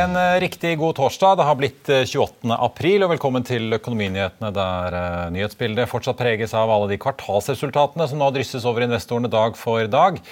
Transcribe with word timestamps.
En 0.00 0.16
eh, 0.16 0.40
riktig 0.40 0.78
god 0.78 0.96
torsdag. 0.96 1.36
Det 1.36 1.44
har 1.44 1.56
blitt 1.58 1.88
eh, 1.88 2.06
28. 2.08 2.54
april, 2.54 3.02
og 3.04 3.10
velkommen 3.12 3.44
til 3.44 3.66
Økonominyhetene, 3.76 4.48
der 4.56 4.94
eh, 4.96 5.24
nyhetsbildet 5.34 5.90
fortsatt 5.90 6.16
preges 6.16 6.54
av 6.56 6.70
alle 6.72 6.88
de 6.92 6.96
kvartalsresultatene 7.02 8.06
som 8.08 8.22
nå 8.22 8.30
drysses 8.32 8.64
over 8.68 8.86
investorene 8.86 9.28
dag 9.28 9.58
for 9.60 9.90
dag. 9.92 10.22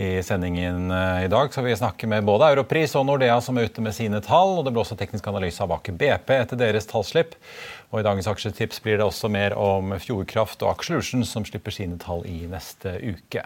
I 0.00 0.22
sendingen 0.24 0.88
eh, 0.94 1.26
i 1.26 1.28
dag 1.32 1.52
skal 1.52 1.66
vi 1.66 1.76
snakke 1.76 2.08
med 2.08 2.24
både 2.24 2.48
Europris 2.54 2.96
og 2.96 3.04
Nordea 3.10 3.36
som 3.44 3.60
er 3.60 3.68
ute 3.68 3.84
med 3.84 3.92
sine 3.98 4.22
tall. 4.24 4.54
og 4.56 4.64
Det 4.64 4.72
blir 4.72 4.86
også 4.86 4.96
teknisk 5.02 5.28
analyse 5.28 5.60
av 5.66 5.76
Aker 5.76 6.00
BP 6.00 6.34
etter 6.38 6.62
deres 6.62 6.88
tallslipp. 6.88 7.36
Og 7.90 8.00
I 8.00 8.06
dagens 8.06 8.30
aksjetips 8.30 8.80
blir 8.86 9.02
det 9.02 9.10
også 9.10 9.28
mer 9.28 9.58
om 9.58 9.98
Fjordkraft 10.00 10.64
og 10.64 10.72
Aker 10.72 10.94
Solutions 10.94 11.36
som 11.36 11.44
slipper 11.44 11.76
sine 11.76 12.00
tall 12.00 12.24
i 12.30 12.46
neste 12.48 12.96
uke. 13.04 13.44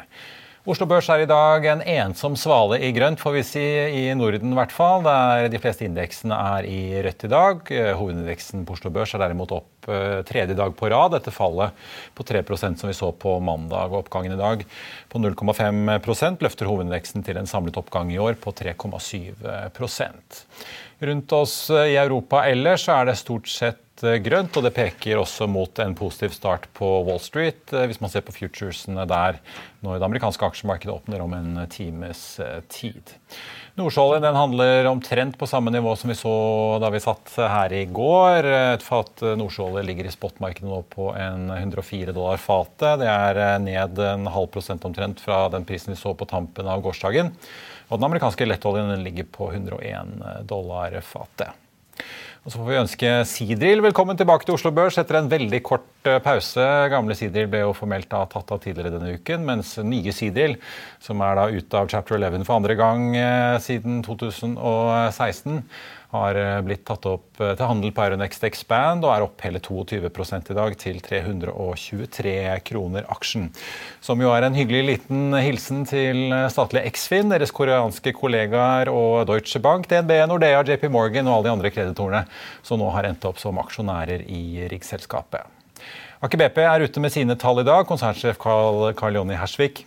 Oslo 0.65 0.87
Børs 0.89 1.11
er 1.12 1.20
i 1.20 1.27
dag 1.29 1.67
en 1.69 1.83
ensom 1.84 2.39
svale 2.41 2.79
i 2.87 2.89
grønt, 2.97 3.20
får 3.20 3.34
vi 3.34 3.41
si, 3.45 3.61
i 4.01 4.15
Norden 4.17 4.55
i 4.55 4.57
hvert 4.57 4.73
fall. 4.73 5.03
Der 5.05 5.51
de 5.53 5.59
fleste 5.61 5.84
indeksene 5.84 6.39
er 6.41 6.65
i 6.65 7.03
rødt 7.05 7.27
i 7.27 7.29
dag. 7.29 7.61
Eh, 7.69 7.91
Hovedindeksen 7.98 8.62
på 8.65 8.73
Oslo 8.73 8.89
Børs 8.95 9.12
er 9.12 9.20
derimot 9.20 9.53
opp 9.53 9.91
eh, 9.92 10.23
tredje 10.25 10.57
dag 10.57 10.73
på 10.73 10.89
rad 10.89 11.19
etter 11.19 11.37
fallet 11.37 11.77
på 12.17 12.25
3% 12.25 12.81
som 12.81 12.89
vi 12.89 12.97
så 12.97 13.12
på 13.12 13.37
mandag. 13.45 13.92
Og 13.92 14.07
oppgangen 14.07 14.33
i 14.33 14.41
dag 14.41 14.65
på 15.12 15.20
0,5% 15.20 16.41
løfter 16.48 16.73
hovedindeksen 16.73 17.29
til 17.29 17.37
en 17.42 17.51
samlet 17.51 17.77
oppgang 17.83 18.09
i 18.15 18.20
år 18.25 18.41
på 18.41 18.57
3,7% 18.65 20.45
Rundt 21.05 21.37
oss 21.37 21.59
i 21.77 21.98
Europa 22.01 22.41
ellers 22.48 22.89
er 22.89 23.11
det 23.11 23.20
stort 23.20 23.53
sett 23.53 23.83
eh, 24.03 24.19
grønt, 24.19 24.56
og 24.59 24.64
det 24.67 24.75
peker 24.75 25.20
også 25.20 25.47
mot 25.47 25.78
en 25.78 25.95
positiv 25.95 26.33
start 26.34 26.67
på 26.75 26.89
Wall 27.06 27.20
Street, 27.23 27.62
eh, 27.70 27.84
hvis 27.87 28.01
man 28.03 28.11
ser 28.11 28.24
på 28.27 28.35
futuresene 28.35 29.05
der 29.07 29.39
når 29.85 30.01
det 30.01 30.08
amerikanske 30.08 30.48
aksjemarkedet 30.48 30.95
åpner 30.95 31.23
om 31.23 31.36
en 31.36 31.61
times 31.70 32.41
eh, 32.42 32.58
tid. 32.73 33.14
Nordsjøoljen 33.79 34.27
den 34.27 34.39
handler 34.39 34.89
omtrent 34.91 35.39
på 35.39 35.48
samme 35.51 35.70
nivå 35.74 35.95
som 35.98 36.11
vi 36.11 36.18
så 36.18 36.35
da 36.83 36.91
vi 36.95 37.02
satt 37.02 37.33
her 37.39 37.74
i 37.74 37.85
går. 37.91 38.46
Et 38.74 38.86
fat 38.86 39.24
nordsjøolje 39.39 39.83
ligger 39.86 40.07
i 40.07 40.14
spotmarkedet 40.14 40.70
nå 40.70 40.79
på 40.91 41.08
en 41.18 41.51
104 41.51 42.14
dollar 42.14 42.39
fatet. 42.39 43.02
Det 43.02 43.11
er 43.11 43.58
ned 43.63 43.98
en 43.98 44.30
halv 44.30 44.52
prosent 44.55 44.86
omtrent 44.86 45.23
fra 45.23 45.48
den 45.51 45.67
prisen 45.67 45.91
vi 45.95 45.98
så 45.98 46.14
på 46.14 46.29
tampen 46.30 46.70
av 46.70 46.86
gårsdagen. 46.86 47.35
Og 47.91 47.98
den 47.98 48.07
amerikanske 48.07 48.47
lettoljen 48.47 48.95
ligger 49.02 49.27
på 49.35 49.51
101 49.52 50.47
dollar 50.47 50.95
fatet. 51.02 51.51
Og 52.44 52.52
så 52.52 52.58
får 52.60 52.66
vi 52.68 52.77
ønske 52.77 53.10
Sidril 53.24 53.80
velkommen 53.80 54.18
tilbake 54.20 54.44
til 54.44 54.52
Oslo 54.52 54.68
Børs 54.77 54.98
etter 55.00 55.16
en 55.16 55.30
veldig 55.32 55.62
kort 55.64 55.86
eh, 56.05 56.18
pause. 56.20 56.60
Gamle 56.92 57.16
Sidril 57.16 57.46
ble 57.48 57.62
jo 57.62 57.70
formelt 57.72 58.10
da 58.10 58.20
tatt 58.28 58.52
av 58.52 58.60
tidligere 58.60 58.92
denne 58.92 59.14
uken, 59.16 59.46
mens 59.48 59.70
nye 59.80 60.12
Sidril, 60.12 60.58
som 61.00 61.24
er 61.24 61.38
da 61.38 61.46
ute 61.48 61.80
av 61.80 61.88
chapter 61.88 62.18
11 62.18 62.44
for 62.44 62.58
andre 62.58 62.77
gang 62.77 63.06
eh, 63.16 63.56
siden 63.64 64.02
2016, 64.05 65.62
har 66.14 66.39
eh, 66.39 66.61
blitt 66.64 66.85
tatt 66.86 67.07
opp 67.11 67.41
eh, 67.42 67.55
til 67.58 67.69
handel 67.69 67.92
på 67.95 68.05
Euronext 68.05 68.47
Expand 68.47 69.05
og 69.07 69.13
er 69.14 69.25
opp 69.27 69.42
hele 69.45 69.61
22 69.63 69.98
i 70.05 70.57
dag 70.57 70.77
til 70.80 71.01
323 71.02 72.35
kroner 72.69 73.08
aksjen. 73.13 73.48
Som 74.05 74.23
jo 74.23 74.30
er 74.35 74.47
en 74.47 74.57
hyggelig 74.57 74.85
liten 74.89 75.35
hilsen 75.35 75.85
til 75.91 76.30
eh, 76.30 76.47
statlige 76.53 76.86
Eksfin, 76.91 77.33
deres 77.33 77.55
koreanske 77.55 78.14
kollegaer 78.17 78.92
og 78.92 79.27
Deutsche 79.30 79.63
Bank, 79.63 79.89
DNB, 79.91 80.14
Nordea, 80.30 80.63
JP 80.63 80.89
Morgan 80.95 81.29
og 81.29 81.39
alle 81.39 81.48
de 81.48 81.55
andre 81.57 81.74
kreditorene 81.74 82.24
som 82.63 82.80
nå 82.80 82.92
har 82.95 83.11
endt 83.11 83.27
opp 83.29 83.42
som 83.42 83.58
aksjonærer 83.63 84.27
i 84.30 84.69
riksselskapet. 84.70 85.51
Aker 86.24 86.41
BP 86.41 86.63
er 86.64 86.86
ute 86.86 87.03
med 87.03 87.13
sine 87.13 87.35
tall 87.36 87.61
i 87.61 87.67
dag. 87.67 87.83
Konsernsjef 87.89 88.39
Carl 88.41 89.19
Jonny 89.19 89.36
Hersvik 89.36 89.85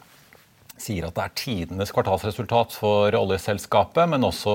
sier 0.81 1.07
at 1.07 1.15
det 1.17 1.23
er 1.23 1.35
tidenes 1.37 1.91
kvartalsresultat 1.95 2.75
for 2.77 3.15
oljeselskapet, 3.17 4.05
men 4.11 4.25
også 4.27 4.53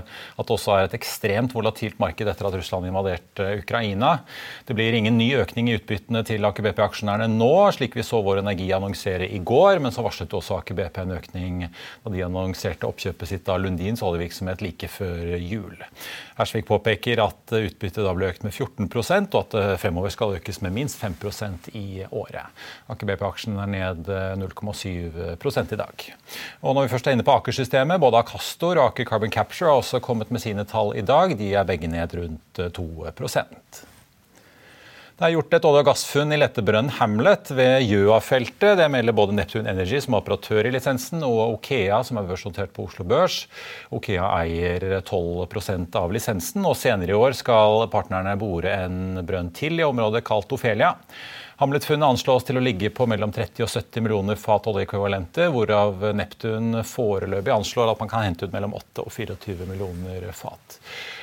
at 0.00 0.46
det 0.46 0.54
også 0.54 0.74
er 0.76 0.88
et 0.88 0.96
ekstremt 0.98 1.54
volatilt 1.56 1.98
marked 2.02 2.28
etter 2.30 2.48
at 2.48 2.56
Russland 2.58 2.88
invaderte 2.88 3.48
Ukraina. 3.60 4.16
Det 4.66 4.76
blir 4.78 4.96
ingen 4.96 5.18
ny 5.18 5.32
økning 5.40 5.70
i 5.70 5.76
utbyttene 5.78 6.24
til 6.26 6.46
Aker 6.46 6.68
BP-aksjonærene 6.68 7.28
nå, 7.32 7.52
slik 7.74 7.96
vi 7.98 8.06
så 8.06 8.22
Vår 8.24 8.42
Energi 8.42 8.70
annonsere 8.76 9.28
i 9.28 9.40
går, 9.42 9.82
men 9.82 9.94
så 9.94 10.04
varslet 10.06 10.34
også 10.34 10.60
Aker 10.60 10.78
BP 10.78 11.02
en 11.02 11.16
økning 11.18 11.64
da 11.66 12.14
de 12.14 12.24
annonserte 12.26 12.88
oppkjøpet 12.88 13.30
sitt 13.30 13.50
av 13.50 13.60
Lundins 13.62 14.02
oljevirksomhet 14.04 14.62
like 14.64 14.90
før 14.92 15.34
jul. 15.40 15.74
Hersvik 16.38 16.66
påpeker 16.66 17.22
at 17.22 17.54
utbyttet 17.54 18.02
da 18.04 18.14
ble 18.16 18.30
økt 18.32 18.46
med 18.46 18.54
14 18.54 18.88
og 18.88 19.38
at 19.40 19.54
det 19.54 19.78
fremover 19.82 20.12
skal 20.12 20.36
økes 20.38 20.60
med 20.64 20.74
minst 20.74 21.00
5% 21.02 21.70
i 21.78 22.04
året. 22.10 22.50
Aker 22.90 23.10
BP-aksjen 23.10 23.58
er 23.62 23.70
ned 23.70 24.10
0,7 24.40 25.36
i 25.72 25.80
dag. 25.80 26.04
Og 26.60 26.74
når 26.74 26.84
vi 26.84 26.92
først 26.92 27.08
er 27.08 27.16
inne 27.16 27.24
på 27.26 27.38
Aker-systemet, 27.38 28.02
både 28.02 28.20
Acastor 28.20 28.76
og 28.76 28.90
Aker 28.90 29.08
Carbon 29.08 29.32
Capture 29.32 29.70
har 29.70 29.80
også 29.80 30.02
kommet 30.04 30.30
med 30.34 30.44
sine 30.44 30.66
tall 30.68 30.92
i 30.98 31.06
dag. 31.06 31.38
De 31.40 31.54
er 31.54 31.68
begge 31.68 31.88
ned 31.88 32.18
rundt 32.18 32.64
2% 32.76 33.84
det 35.14 35.28
er 35.28 35.34
gjort 35.36 35.54
et 35.54 35.66
olje- 35.68 35.82
og 35.84 35.86
gassfunn 35.86 36.34
i 36.34 36.38
lettebrønnen 36.40 36.90
Hamlet 36.96 37.52
ved 37.54 37.84
Gjøa-feltet. 37.86 38.74
Det 38.80 38.88
melder 38.90 39.14
både 39.14 39.36
Neptune 39.36 39.70
Energy, 39.70 40.00
som 40.02 40.16
er 40.16 40.24
operatør 40.24 40.66
i 40.66 40.72
lisensen, 40.74 41.22
og 41.22 41.54
Okea, 41.54 42.00
som 42.02 42.18
er 42.18 42.26
børsnotert 42.26 42.72
på 42.74 42.88
Oslo 42.88 43.06
Børs. 43.06 43.44
Okea 43.94 44.26
eier 44.40 44.88
12% 45.06 45.94
av 46.00 46.10
lisensen, 46.12 46.66
og 46.66 46.74
senere 46.80 47.14
i 47.14 47.18
år 47.18 47.38
skal 47.38 47.86
partnerne 47.94 48.34
bore 48.40 48.74
en 48.88 49.22
brønn 49.22 49.52
til 49.54 49.78
i 49.78 49.86
området 49.86 50.24
kalt 50.26 50.50
Ofelia. 50.58 50.96
Hamlet-funnet 51.56 52.08
anslås 52.08 52.42
til 52.48 52.58
å 52.58 52.62
ligge 52.64 52.88
på 52.90 53.04
mellom 53.06 53.30
30 53.30 53.62
og 53.62 53.68
70 53.70 54.02
millioner 54.02 54.38
fat 54.40 54.64
oljeekvivalenter, 54.66 55.52
hvorav 55.54 56.00
Neptun 56.18 56.80
foreløpig 56.82 57.52
anslår 57.54 57.92
at 57.92 58.00
man 58.02 58.10
kan 58.10 58.24
hente 58.26 58.48
ut 58.48 58.54
mellom 58.54 58.74
8 58.74 59.04
og 59.04 59.12
24 59.14 59.68
millioner 59.68 60.26
fat. 60.34 60.78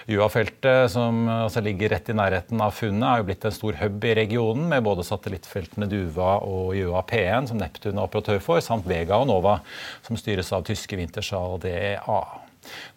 Gjøa-feltet, 0.07 0.93
som 0.93 1.25
altså 1.27 1.63
ligger 1.65 1.91
rett 1.91 2.13
i 2.13 2.15
nærheten 2.15 2.63
av 2.63 2.71
funnet, 2.77 3.07
er 3.09 3.19
jo 3.19 3.27
blitt 3.27 3.47
en 3.49 3.57
stor 3.57 3.75
hub 3.81 4.07
i 4.07 4.13
regionen, 4.21 4.69
med 4.71 4.85
både 4.87 5.03
satellittfeltene 5.07 5.89
Duva 5.91 6.37
og 6.47 6.77
Gjøa 6.79 7.03
P1, 7.11 7.51
som 7.51 7.59
Neptun 7.59 7.97
er 7.97 8.05
operatør 8.05 8.39
for, 8.45 8.63
samt 8.63 8.87
Vega 8.87 9.19
og 9.19 9.27
Nova, 9.33 9.59
som 10.07 10.19
styres 10.19 10.53
av 10.55 10.63
tyske 10.69 10.95
Wintershall 10.95 11.59
DA. 11.59 12.21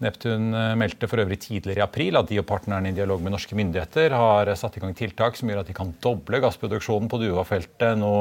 Neptun 0.04 0.50
eh, 0.54 0.72
meldte 0.78 1.08
for 1.10 1.22
øvrig 1.22 1.38
tidligere 1.42 1.82
i 1.82 1.84
april 1.84 2.18
at 2.20 2.30
de 2.30 2.40
og 2.42 2.48
partnerne 2.48 2.90
i 2.90 2.96
dialog 2.96 3.22
med 3.24 3.34
norske 3.34 3.56
myndigheter 3.58 4.14
har 4.14 4.50
satt 4.58 4.78
i 4.78 4.82
gang 4.84 4.96
tiltak 4.96 5.38
som 5.38 5.50
gjør 5.50 5.62
at 5.62 5.70
de 5.70 5.76
kan 5.76 5.94
doble 6.04 6.40
gassproduksjonen 6.44 7.10
på 7.10 7.20
Duva-feltet 7.22 8.00
nå 8.00 8.14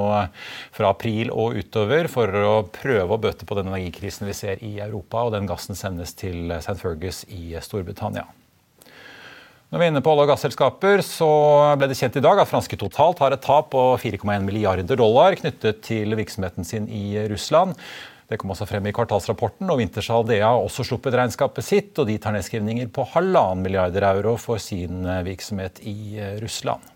fra 0.75 0.94
april 0.94 1.34
og 1.34 1.57
utover 1.60 2.07
for 2.12 2.44
å 2.44 2.56
prøve 2.74 3.18
å 3.18 3.22
bøte 3.22 3.48
på 3.50 3.57
den 3.60 3.72
energikrisen 3.72 4.30
vi 4.30 4.38
ser 4.38 4.63
i 4.63 4.78
Europa. 4.84 5.25
og 5.25 5.36
Den 5.36 5.50
gassen 5.50 5.78
sendes 5.78 6.16
til 6.18 6.54
St. 6.60 6.80
Fergus 6.80 7.24
i 7.30 7.57
Storbritannia. 7.63 8.28
Når 9.74 9.81
vi 9.81 9.86
er 9.88 9.90
inne 9.90 10.01
på 10.06 10.12
olje- 10.13 10.28
og 10.28 10.30
gasselskaper, 10.30 11.01
så 11.01 11.28
ble 11.81 11.88
det 11.90 11.95
kjent 11.98 12.19
i 12.19 12.22
dag 12.22 12.38
at 12.38 12.45
franske 12.45 12.78
Totalt 12.78 13.18
har 13.24 13.34
et 13.34 13.42
tap 13.42 13.72
på 13.74 13.81
4,1 13.98 14.45
milliarder 14.45 15.00
dollar 15.00 15.34
knyttet 15.40 15.80
til 15.88 16.13
virksomheten 16.13 16.68
sin 16.68 16.86
i 16.94 17.18
Russland. 17.31 17.74
Det 18.33 18.39
kom 18.41 18.50
også 18.50 18.65
frem 18.65 18.88
i 18.89 18.94
kvartalsrapporten, 18.97 19.69
og 19.69 19.77
Wintershall 19.77 20.25
DA 20.25 20.39
har 20.41 20.57
også 20.57 20.88
sluppet 20.88 21.13
regnskapet 21.13 21.68
sitt, 21.68 21.91
og 22.01 22.07
de 22.09 22.15
tar 22.18 22.33
nedskrivninger 22.33 22.89
på 22.89 23.06
halvannen 23.12 23.62
milliarder 23.62 24.07
euro 24.09 24.33
for 24.41 24.57
sin 24.57 25.06
virksomhet 25.27 25.83
i 25.85 26.18
Russland. 26.41 26.89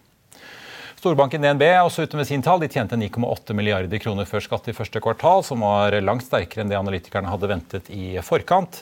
Storbanken 0.97 1.43
DNB 1.45 1.61
er 1.61 1.83
også 1.85 2.07
ute 2.07 2.17
med 2.17 2.25
sin 2.25 2.41
tall. 2.41 2.57
De 2.63 2.67
tjente 2.73 2.97
9,8 2.97 3.53
milliarder 3.53 4.01
kroner 4.01 4.25
før 4.25 4.41
skatt 4.41 4.65
i 4.71 4.73
første 4.73 4.97
kvartal, 5.03 5.43
som 5.45 5.61
var 5.61 5.93
langt 6.01 6.25
sterkere 6.25 6.63
enn 6.63 6.71
det 6.71 6.79
analytikerne 6.79 7.29
hadde 7.29 7.49
ventet 7.51 7.91
i 7.93 8.15
forkant. 8.25 8.79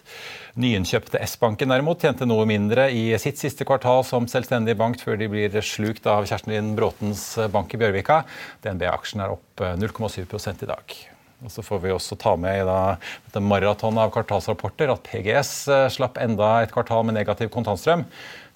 Nyinnkjøpte 0.55 1.19
S-banken 1.27 1.73
derimot 1.75 2.05
tjente 2.05 2.23
noe 2.29 2.45
mindre 2.47 2.87
i 2.87 3.09
sitt 3.19 3.41
siste 3.41 3.67
kvartal 3.67 4.05
som 4.07 4.29
selvstendig 4.31 4.77
bank, 4.79 4.95
før 5.03 5.19
de 5.19 5.27
blir 5.33 5.59
slukt 5.59 6.07
av 6.07 6.23
Kjerstin 6.29 6.71
Bråtens 6.79 7.33
bank 7.51 7.75
i 7.75 7.81
Bjørvika. 7.83 8.21
DNB-aksjen 8.63 9.25
er 9.27 9.35
opp 9.35 9.67
0,7 9.83 10.23
i 10.63 10.71
dag. 10.71 10.97
Og 11.45 11.53
så 11.53 11.63
får 11.65 11.83
vi 11.83 11.93
også 11.93 12.17
ta 12.19 12.33
med 12.39 12.63
i 12.63 12.65
da, 12.67 12.95
dette 13.27 13.43
maratonet 13.43 14.07
av 14.07 14.13
kvartalsrapporter 14.15 14.93
at 14.93 15.05
PGS 15.05 15.53
slapp 15.93 16.17
enda 16.21 16.63
et 16.63 16.73
kvartal 16.73 17.05
med 17.05 17.17
negativ 17.19 17.51
kontantstrøm. 17.53 18.05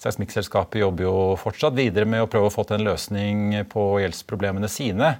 Seismikkselskapet 0.00 0.80
jobber 0.80 1.06
jo 1.06 1.16
fortsatt 1.40 1.76
videre 1.76 2.08
med 2.08 2.24
å 2.24 2.30
prøve 2.30 2.48
å 2.48 2.54
få 2.54 2.64
til 2.66 2.80
en 2.80 2.88
løsning 2.88 3.60
på 3.70 3.84
gjeldsproblemene 4.02 4.70
sine. 4.72 5.14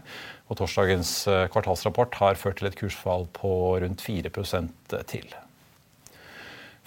Og 0.51 0.59
torsdagens 0.59 1.13
eh, 1.31 1.47
kvartalsrapport 1.53 2.17
har 2.19 2.41
ført 2.41 2.59
til 2.59 2.71
et 2.71 2.79
kursfall 2.79 3.29
på 3.37 3.53
rundt 3.85 4.03
4% 4.03 4.97
til. 5.13 5.29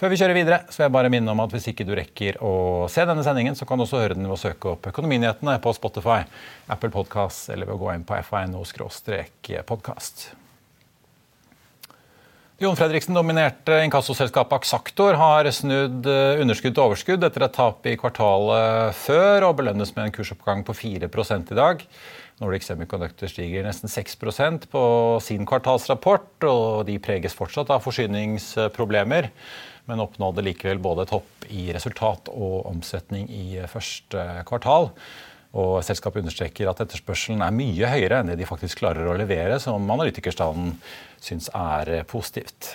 Før 0.04 0.12
vi 0.12 0.18
kjører 0.20 0.36
videre, 0.36 0.58
så 0.68 0.82
vil 0.82 0.90
jeg 0.90 0.96
bare 0.98 1.12
minne 1.14 1.32
om 1.32 1.40
at 1.46 1.54
hvis 1.54 1.70
ikke 1.72 1.86
du 1.88 1.94
rekker 1.96 2.36
å 2.44 2.52
se 2.92 3.06
denne 3.08 3.24
sendingen, 3.24 3.56
så 3.56 3.64
kan 3.70 3.80
du 3.80 3.86
også 3.86 4.02
høre 4.02 4.18
den 4.18 4.28
ved 4.28 4.36
å 4.36 4.42
søke 4.42 4.74
opp 4.74 4.90
Økonominyhetene 4.90 5.54
på 5.64 5.72
Spotify, 5.78 6.26
Apple 6.68 6.92
Podkast 6.92 7.48
eller 7.54 7.70
ved 7.70 7.78
å 7.78 7.82
gå 7.86 7.94
inn 7.94 8.04
på 8.04 8.20
fino-podkast. 8.20 10.43
Jon 12.64 12.78
Fredriksen 12.80 13.18
dominerte 13.18 13.76
inkassoselskapet 13.84 14.56
Axactor 14.56 15.18
har 15.20 15.48
snudd 15.52 16.06
eh, 16.08 16.40
underskudd 16.40 16.78
til 16.78 16.84
overskudd 16.86 17.26
etter 17.28 17.44
et 17.44 17.52
tap 17.58 17.90
i 17.92 17.98
kvartalet 18.00 18.96
før, 18.96 19.50
og 19.50 19.58
belønnes 19.58 19.92
med 19.98 20.06
en 20.06 20.14
kursoppgang 20.16 20.62
på 20.64 20.76
4 20.78 21.10
i 21.10 21.58
dag. 21.58 21.84
Nordic 22.40 22.64
Semiconductor 22.64 23.28
stiger 23.28 23.68
nesten 23.68 23.92
6% 23.92 24.70
på 24.72 24.84
sin 25.26 25.44
kvartalsrapport, 25.50 26.48
og 26.48 26.86
de 26.88 26.96
preges 27.04 27.36
fortsatt 27.36 27.74
av 27.74 27.84
forsyningsproblemer, 27.84 29.28
men 29.92 30.06
oppnådde 30.06 30.48
likevel 30.48 30.80
både 30.80 31.10
topp 31.12 31.50
i 31.52 31.68
resultat 31.76 32.32
og 32.32 32.64
omsetning 32.72 33.28
i 33.28 33.60
første 33.68 34.24
kvartal. 34.48 34.94
Og 35.54 35.76
selskapet 35.86 36.24
understreker 36.24 36.70
at 36.72 36.82
etterspørselen 36.82 37.44
er 37.46 37.54
mye 37.54 37.92
høyere 37.92 38.22
enn 38.22 38.32
det 38.32 38.40
de 38.40 38.50
faktisk 38.50 38.82
klarer 38.82 39.06
å 39.10 39.18
levere, 39.20 39.60
som 39.62 39.86
analytikerstanden 39.94 40.74
syns 41.22 41.52
er 41.54 42.00
positivt. 42.10 42.74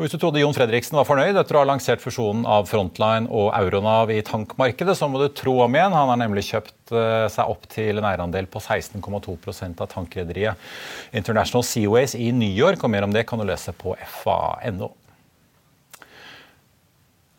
Og 0.00 0.04
hvis 0.04 0.14
du 0.14 0.20
trodde 0.22 0.40
Jon 0.40 0.54
Fredriksen 0.56 0.96
var 0.96 1.04
fornøyd 1.04 1.36
etter 1.36 1.58
å 1.58 1.60
ha 1.60 1.66
lansert 1.68 2.00
fusjonen 2.00 2.46
av 2.48 2.68
Frontline 2.70 3.26
og 3.28 3.50
Euronav 3.52 4.08
i 4.14 4.22
tankmarkedet, 4.24 4.94
så 4.96 5.10
må 5.10 5.20
du 5.20 5.26
tro 5.36 5.58
om 5.64 5.74
igjen. 5.76 5.92
Han 5.92 6.12
har 6.12 6.20
nemlig 6.22 6.46
kjøpt 6.46 6.94
eh, 6.94 7.26
seg 7.28 7.50
opp 7.52 7.66
til 7.68 8.00
en 8.00 8.06
eierandel 8.08 8.48
på 8.48 8.62
16,2% 8.62 9.82
av 9.84 9.90
tankrederiet 9.90 10.70
International 11.12 11.66
Seaways 11.66 12.14
i 12.16 12.30
New 12.32 12.48
York. 12.48 12.80
Og 12.80 12.94
mer 12.94 13.04
om 13.04 13.12
det 13.12 13.26
kan 13.28 13.42
du 13.42 13.44
lese 13.44 13.74
på 13.76 13.92
fa.no. 14.22 14.92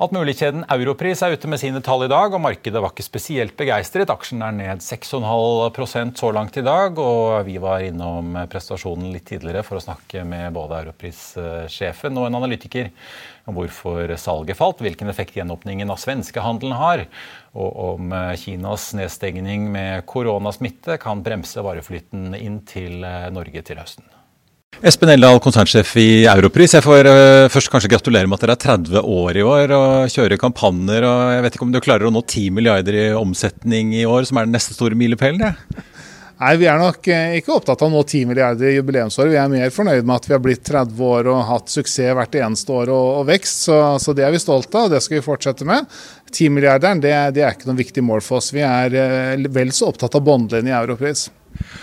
Altmuligkjeden 0.02 0.64
Europris 0.74 1.20
er 1.22 1.36
ute 1.36 1.50
med 1.52 1.60
sine 1.62 1.78
tall 1.86 2.08
i 2.08 2.10
dag, 2.10 2.34
og 2.34 2.42
markedet 2.42 2.80
var 2.82 2.90
ikke 2.90 3.04
spesielt 3.06 3.54
begeistret. 3.54 4.10
Aksjen 4.10 4.40
er 4.42 4.56
ned 4.56 4.80
6,5% 4.82 6.18
så 6.18 6.32
langt 6.34 6.56
i 6.58 6.64
dag, 6.66 6.98
og 6.98 7.44
vi 7.46 7.60
var 7.62 7.84
innom 7.86 8.34
prestasjonen 8.50 9.12
litt 9.14 9.28
tidligere 9.30 9.62
for 9.68 9.78
å 9.78 9.84
snakke 9.84 10.24
med 10.26 10.56
både 10.56 10.80
Europris-sjefen 10.88 12.18
og 12.18 12.26
en 12.32 12.40
analytiker 12.40 12.90
om 13.46 13.60
hvorfor 13.60 14.10
salget 14.18 14.58
falt, 14.58 14.82
hvilken 14.82 15.12
effekt 15.14 15.38
gjenåpningen 15.38 15.94
av 15.94 16.02
svenskehandelen 16.02 16.74
har, 16.80 17.04
og 17.54 17.78
om 17.92 18.16
Kinas 18.42 18.88
nedstengning 18.98 19.70
med 19.70 20.08
koronasmitte 20.10 20.98
kan 21.04 21.22
bremse 21.22 21.62
vareflyten 21.62 22.34
inn 22.42 22.58
til 22.66 23.06
Norge 23.38 23.62
til 23.70 23.84
høsten. 23.84 24.10
Espen 24.82 25.12
Eldal, 25.14 25.38
konsernsjef 25.38 25.92
i 26.02 26.24
Europris. 26.26 26.74
Jeg 26.74 26.82
får 26.82 27.06
uh, 27.06 27.50
først 27.54 27.70
kanskje 27.70 27.90
gratulere 27.92 28.26
med 28.26 28.40
at 28.40 28.46
dere 28.48 28.56
er 28.56 28.62
30 28.64 29.04
år 29.14 29.38
i 29.38 29.44
år 29.46 29.74
og 29.78 30.10
kjører 30.10 30.40
kampanjer. 30.42 31.06
og 31.06 31.34
Jeg 31.36 31.44
vet 31.46 31.58
ikke 31.58 31.66
om 31.68 31.74
du 31.76 31.80
klarer 31.86 32.08
å 32.08 32.14
nå 32.14 32.24
10 32.24 32.48
milliarder 32.56 32.96
i 32.98 33.04
omsetning 33.14 33.92
i 33.94 34.08
år, 34.10 34.26
som 34.26 34.40
er 34.40 34.48
den 34.48 34.56
neste 34.58 34.74
store 34.74 34.98
milepælen? 34.98 35.44
Nei, 35.44 36.54
Vi 36.58 36.66
er 36.66 36.80
nok 36.82 37.12
eh, 37.14 37.36
ikke 37.38 37.54
opptatt 37.54 37.84
av 37.84 37.92
å 37.92 37.94
nå 37.94 38.02
10 38.02 38.32
milliarder 38.32 38.72
i 38.72 38.80
jubileumsåret. 38.80 39.30
Vi 39.36 39.38
er 39.38 39.52
mer 39.52 39.76
fornøyd 39.76 40.02
med 40.02 40.16
at 40.16 40.26
vi 40.26 40.34
har 40.34 40.42
blitt 40.48 40.64
30 40.66 41.04
år 41.12 41.30
og 41.30 41.44
hatt 41.52 41.70
suksess 41.70 42.16
hvert 42.18 42.40
eneste 42.40 42.74
år 42.74 42.90
og, 42.90 43.10
og 43.20 43.28
vekst. 43.30 43.68
Så, 43.68 43.78
så, 44.02 44.16
det 44.18 44.26
er 44.26 44.34
vi 44.34 44.42
stolte 44.42 44.82
av, 44.82 44.88
og 44.90 44.96
det 44.96 45.04
skal 45.06 45.20
vi 45.20 45.28
fortsette 45.28 45.68
med. 45.70 45.86
10 46.32 46.56
milliarderen 46.56 47.04
det, 47.06 47.14
det 47.38 47.46
er 47.46 47.54
ikke 47.54 47.70
noe 47.70 47.84
viktig 47.84 48.08
mål 48.08 48.26
for 48.26 48.42
oss. 48.42 48.50
Vi 48.56 48.66
er 48.66 48.98
uh, 48.98 49.46
vel 49.54 49.76
så 49.78 49.92
opptatt 49.94 50.18
av 50.18 50.26
båndlinjen 50.26 50.74
i 50.74 50.76
Europris. 50.80 51.28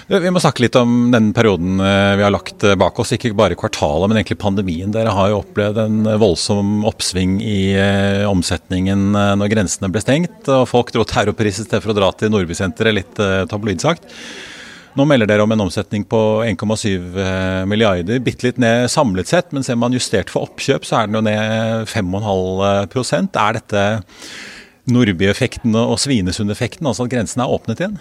Vi 0.08 0.30
må 0.32 0.40
snakke 0.40 0.62
litt 0.64 0.76
om 0.80 1.10
den 1.12 1.30
perioden 1.36 1.82
eh, 1.84 2.14
vi 2.16 2.24
har 2.24 2.32
lagt 2.32 2.64
eh, 2.64 2.76
bak 2.80 2.98
oss. 3.00 3.12
Ikke 3.12 3.34
bare 3.36 3.58
kvartalet, 3.58 4.08
men 4.08 4.20
egentlig 4.20 4.38
pandemien. 4.40 4.92
Dere 4.94 5.12
har 5.14 5.32
jo 5.32 5.40
opplevd 5.42 5.80
en 5.82 5.98
voldsom 6.20 6.86
oppsving 6.88 7.38
i 7.44 7.58
eh, 7.76 8.24
omsetningen 8.28 9.10
når 9.12 9.52
grensene 9.52 9.90
ble 9.92 10.02
stengt. 10.02 10.48
og 10.48 10.64
Folk 10.70 10.92
dro 10.94 11.04
til 11.04 11.26
Europris 11.26 11.60
i 11.60 11.66
stedet 11.66 11.82
for 11.84 11.92
å 11.92 11.98
dra 11.98 12.12
til 12.16 12.32
Nordbysenteret, 12.32 12.96
litt 12.96 13.20
tabloid 13.50 13.84
sagt. 13.84 14.08
Nå 14.96 15.04
melder 15.06 15.28
dere 15.30 15.44
om 15.44 15.52
en 15.54 15.62
omsetning 15.66 16.02
på 16.08 16.20
1,7 16.42 17.66
milliarder, 17.70 18.22
bitte 18.24 18.48
litt 18.48 18.56
ned 18.58 18.88
samlet 18.90 19.28
sett. 19.30 19.52
Men 19.54 19.66
ser 19.66 19.76
man 19.78 19.94
justert 19.94 20.32
for 20.32 20.48
oppkjøp, 20.48 20.88
så 20.88 21.02
er 21.02 21.10
den 21.10 21.20
jo 21.20 21.22
ned 21.26 21.84
5,5% 21.92 23.38
Er 23.38 23.60
dette 23.60 23.84
Nordby-effekten 24.88 25.76
og 25.78 25.98
Svinesund-effekten, 26.00 26.88
altså 26.88 27.04
at 27.04 27.12
grensene 27.12 27.44
er 27.44 27.54
åpnet 27.58 27.84
igjen? 27.84 28.00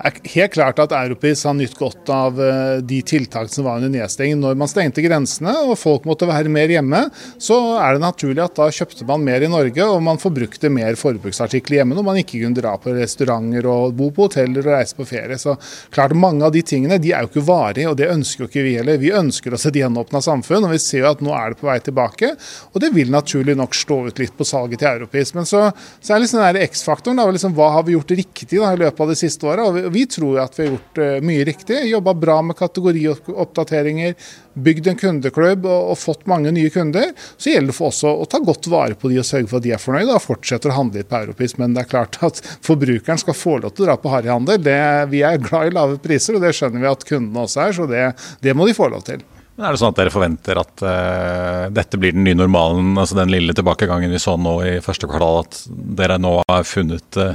Er 0.00 0.16
helt 0.34 0.54
klart 0.54 0.80
at 0.82 0.94
Europris 0.96 1.44
har 1.46 1.56
nytt 1.56 1.76
godt 1.78 2.10
av 2.12 2.40
eh, 2.42 2.78
de 2.84 3.00
tiltakene 3.06 3.52
som 3.52 3.66
var 3.66 3.80
under 3.80 3.92
nedstenging. 3.92 4.40
Når 4.40 4.58
man 4.60 4.70
stengte 4.70 5.04
grensene 5.04 5.52
og 5.66 5.76
folk 5.80 6.06
måtte 6.08 6.28
være 6.28 6.52
mer 6.52 6.72
hjemme, 6.72 7.02
så 7.40 7.58
er 7.80 7.96
det 7.96 8.04
naturlig 8.04 8.44
at 8.44 8.56
da 8.58 8.68
kjøpte 8.72 9.06
man 9.08 9.24
mer 9.26 9.44
i 9.44 9.50
Norge 9.50 9.86
og 9.86 10.02
man 10.04 10.20
forbrukte 10.20 10.70
mer 10.72 10.98
forbruksartikler 11.00 11.80
hjemme 11.80 11.98
når 11.98 12.06
man 12.06 12.20
ikke 12.20 12.40
kunne 12.40 12.58
dra 12.58 12.76
på 12.80 12.94
restauranter 12.96 13.68
og 13.70 13.96
bo 13.98 14.10
på 14.14 14.28
hoteller 14.28 14.64
og 14.64 14.74
reise 14.74 14.96
på 14.98 15.08
ferie. 15.08 15.38
Så 15.40 15.56
klart 15.90 16.16
Mange 16.20 16.44
av 16.44 16.52
de 16.52 16.60
tingene 16.66 16.98
de 17.00 17.12
er 17.14 17.24
jo 17.24 17.30
ikke 17.30 17.46
varige, 17.46 17.88
og 17.88 17.96
det 17.96 18.08
ønsker 18.10 18.44
jo 18.44 18.48
ikke 18.50 18.64
vi 18.66 18.74
heller. 18.76 18.98
Vi 19.00 19.12
ønsker 19.14 19.54
oss 19.54 19.64
et 19.68 19.78
gjenåpna 19.78 20.20
samfunn, 20.24 20.66
og 20.66 20.74
vi 20.74 20.80
ser 20.82 21.04
jo 21.04 21.12
at 21.12 21.22
nå 21.24 21.32
er 21.32 21.54
det 21.54 21.60
på 21.60 21.68
vei 21.68 21.76
tilbake. 21.80 22.32
Og 22.74 22.82
det 22.82 22.90
vil 22.92 23.12
naturlig 23.14 23.54
nok 23.56 23.76
stå 23.78 24.00
ut 24.08 24.20
litt 24.20 24.34
på 24.36 24.46
salget 24.48 24.82
til 24.82 24.90
Europris. 24.90 25.32
Men 25.36 25.48
så, 25.48 25.62
så 26.00 26.12
er 26.12 26.20
det 26.20 26.26
liksom 26.26 26.58
X-faktoren. 26.66 27.22
Liksom, 27.36 27.54
hva 27.56 27.70
har 27.76 27.86
vi 27.86 27.94
gjort 27.94 28.12
riktig 28.18 28.58
da, 28.58 28.72
i 28.74 28.80
løpet 28.82 29.04
av 29.04 29.12
de 29.14 29.18
siste 29.22 29.48
åra? 29.48 29.68
Vi 29.92 30.06
tror 30.10 30.40
at 30.42 30.58
vi 30.58 30.66
har 30.66 30.72
gjort 30.74 31.00
uh, 31.00 31.16
mye 31.26 31.44
riktig. 31.48 31.78
Jobba 31.90 32.14
bra 32.14 32.36
med 32.42 32.58
kategorioppdateringer, 32.58 34.14
bygd 34.54 34.90
en 34.90 35.00
kundeklubb 35.00 35.66
og, 35.66 35.90
og, 35.92 35.98
fått 36.00 36.26
mange 36.30 36.52
nye 36.54 36.70
kunder. 36.74 37.12
Så 37.36 37.52
gjelder 37.52 37.72
det 37.72 37.78
for 37.78 37.92
oss 37.92 38.02
å, 38.06 38.14
ta 38.30 38.42
godt 38.44 38.70
vare 38.72 38.98
på 38.98 39.10
de 39.12 39.20
og 39.22 39.28
sørge 39.28 39.50
for 39.50 39.60
at 39.60 39.66
de 39.66 39.74
er 39.76 39.82
fornøyde 39.82 40.16
og 40.16 40.24
fortsetter 40.24 40.72
å 40.72 40.78
handle 40.78 41.04
på 41.06 41.22
europris. 41.24 41.56
Men 41.60 41.76
det 41.76 41.84
er 41.84 41.92
klart 41.92 42.20
at 42.26 42.42
forbrukeren 42.66 43.20
skal 43.20 43.38
få 43.38 43.58
lov 43.60 43.74
til 43.74 43.86
å 43.86 43.90
dra 43.90 43.98
på 44.00 44.14
harryhandel. 44.14 44.62
Vi 45.10 45.24
er 45.26 45.42
glad 45.42 45.70
i 45.70 45.76
lave 45.76 46.00
priser, 46.02 46.38
og 46.38 46.46
det 46.46 46.54
skjønner 46.56 46.84
vi 46.84 46.92
at 46.92 47.06
kundene 47.08 47.46
også 47.46 47.66
er. 47.66 47.76
Så 47.76 47.90
det, 47.90 48.06
det 48.44 48.56
må 48.56 48.68
de 48.68 48.76
få 48.76 48.90
lov 48.92 49.06
til. 49.08 49.24
Men 49.60 49.68
Er 49.68 49.76
det 49.76 49.80
sånn 49.82 49.92
at 49.92 49.98
dere 50.00 50.12
forventer 50.14 50.56
at 50.56 50.82
uh, 50.88 51.66
dette 51.76 51.98
blir 52.00 52.14
den 52.16 52.24
nye 52.24 52.38
normalen, 52.38 52.94
altså 52.96 53.18
den 53.18 53.28
lille 53.28 53.52
tilbakegangen 53.52 54.08
vi 54.08 54.20
så 54.22 54.38
nå 54.40 54.54
i 54.64 54.70
første 54.80 55.04
kvartal, 55.04 55.42
at 55.42 55.58
dere 56.00 56.16
nå 56.16 56.38
har 56.48 56.64
funnet 56.64 57.18
uh, 57.20 57.34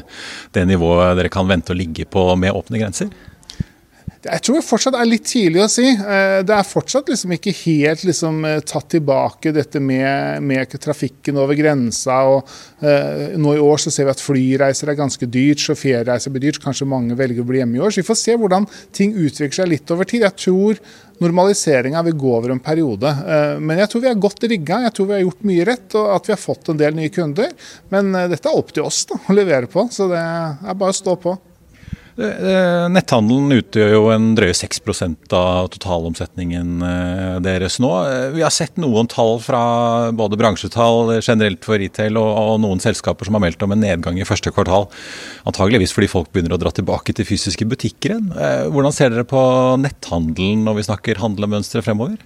det 0.58 0.64
nivået 0.66 1.20
dere 1.20 1.30
kan 1.30 1.46
vente 1.46 1.70
å 1.70 1.78
ligge 1.78 2.08
på 2.10 2.24
med 2.42 2.58
åpne 2.58 2.82
grenser? 2.82 3.14
Jeg 4.26 4.42
tror 4.42 4.58
det 4.58 4.66
fortsatt 4.66 4.96
er 4.98 5.06
litt 5.06 5.28
tidlig 5.30 5.60
å 5.62 5.68
si. 5.70 5.86
Eh, 5.86 6.40
det 6.46 6.54
er 6.56 6.66
fortsatt 6.66 7.12
liksom 7.12 7.36
ikke 7.36 7.54
helt 7.60 8.06
liksom 8.08 8.40
tatt 8.66 8.88
tilbake 8.96 9.54
dette 9.54 9.78
med, 9.78 10.42
med, 10.42 10.74
trafikken 10.82 11.38
over 11.38 11.58
grensa. 11.58 12.18
og 12.34 12.50
uh, 12.82 13.38
Nå 13.38 13.54
i 13.54 13.62
år 13.62 13.84
så 13.84 13.94
ser 13.94 14.08
vi 14.08 14.16
at 14.16 14.24
flyreiser 14.24 14.90
er 14.90 14.98
ganske 14.98 15.30
dyrt, 15.30 15.62
så 15.62 15.78
feriereiser 15.78 16.34
blir 16.34 16.48
dyrt. 16.48 16.62
Kanskje 16.64 16.90
mange 16.90 17.18
velger 17.20 17.46
å 17.46 17.48
bli 17.52 17.62
hjemme 17.62 17.78
i 17.78 17.86
år. 17.86 17.94
Så 17.94 18.02
vi 18.02 18.10
får 18.10 18.22
se 18.24 18.38
hvordan 18.42 18.66
ting 18.96 19.14
utvikler 19.14 19.60
seg 19.60 19.74
litt 19.76 19.94
over 19.94 20.10
tid. 20.10 20.26
Jeg 20.26 20.42
tror 20.48 20.82
normaliseringa 21.22 22.02
vil 22.10 22.20
gå 22.26 22.36
over 22.40 22.56
en 22.56 22.64
periode. 22.64 23.12
Men 23.62 23.80
jeg 23.84 23.92
tror 23.92 24.04
vi 24.04 24.10
er 24.12 24.22
godt 24.26 24.50
rigga. 24.50 24.82
Jeg 24.88 24.98
tror 24.98 25.12
vi 25.12 25.20
har 25.20 25.26
gjort 25.28 25.50
mye 25.54 25.68
rett, 25.70 25.90
og 25.96 26.14
at 26.18 26.28
vi 26.28 26.34
har 26.34 26.42
fått 26.42 26.74
en 26.74 26.82
del 26.82 26.98
nye 26.98 27.14
kunder. 27.14 27.54
Men 27.94 28.16
dette 28.34 28.50
er 28.50 28.58
opp 28.58 28.74
til 28.74 28.90
oss 28.90 29.06
da, 29.12 29.22
å 29.22 29.38
levere 29.38 29.70
på, 29.72 29.86
så 29.94 30.10
det 30.12 30.22
er 30.22 30.74
bare 30.74 30.96
å 30.96 31.04
stå 31.06 31.20
på. 31.22 31.38
Eh, 32.16 32.86
netthandelen 32.96 33.52
utgjør 33.58 33.90
jo 33.92 34.04
en 34.14 34.30
drøye 34.38 34.56
6% 34.56 35.34
av 35.36 35.68
totalomsetningen 35.74 36.86
eh, 36.88 37.34
deres 37.44 37.76
nå. 37.84 37.90
Eh, 38.08 38.28
vi 38.38 38.44
har 38.46 38.54
sett 38.56 38.80
noen 38.80 39.10
tall 39.12 39.36
fra 39.44 39.64
både 40.16 40.40
bransjetall 40.40 41.18
generelt 41.18 41.68
for 41.68 41.82
retail 41.82 42.16
og 42.22 42.62
noen 42.64 42.80
selskaper 42.84 43.28
som 43.28 43.36
har 43.36 43.44
meldt 43.44 43.68
om 43.68 43.76
en 43.76 43.84
nedgang 43.84 44.22
i 44.22 44.28
første 44.28 44.54
kvartal. 44.56 44.88
Antageligvis 45.44 45.92
fordi 45.96 46.12
folk 46.14 46.32
begynner 46.32 46.56
å 46.56 46.62
dra 46.62 46.72
tilbake 46.76 47.18
til 47.18 47.28
fysiske 47.28 47.68
butikker 47.68 48.16
igjen. 48.16 48.32
Hvordan 48.72 48.96
ser 48.96 49.12
dere 49.12 49.28
på 49.28 49.42
netthandelen 49.84 50.64
når 50.64 50.80
vi 50.80 50.88
snakker 50.88 51.20
handlemønstre 51.20 51.84
fremover? 51.84 52.22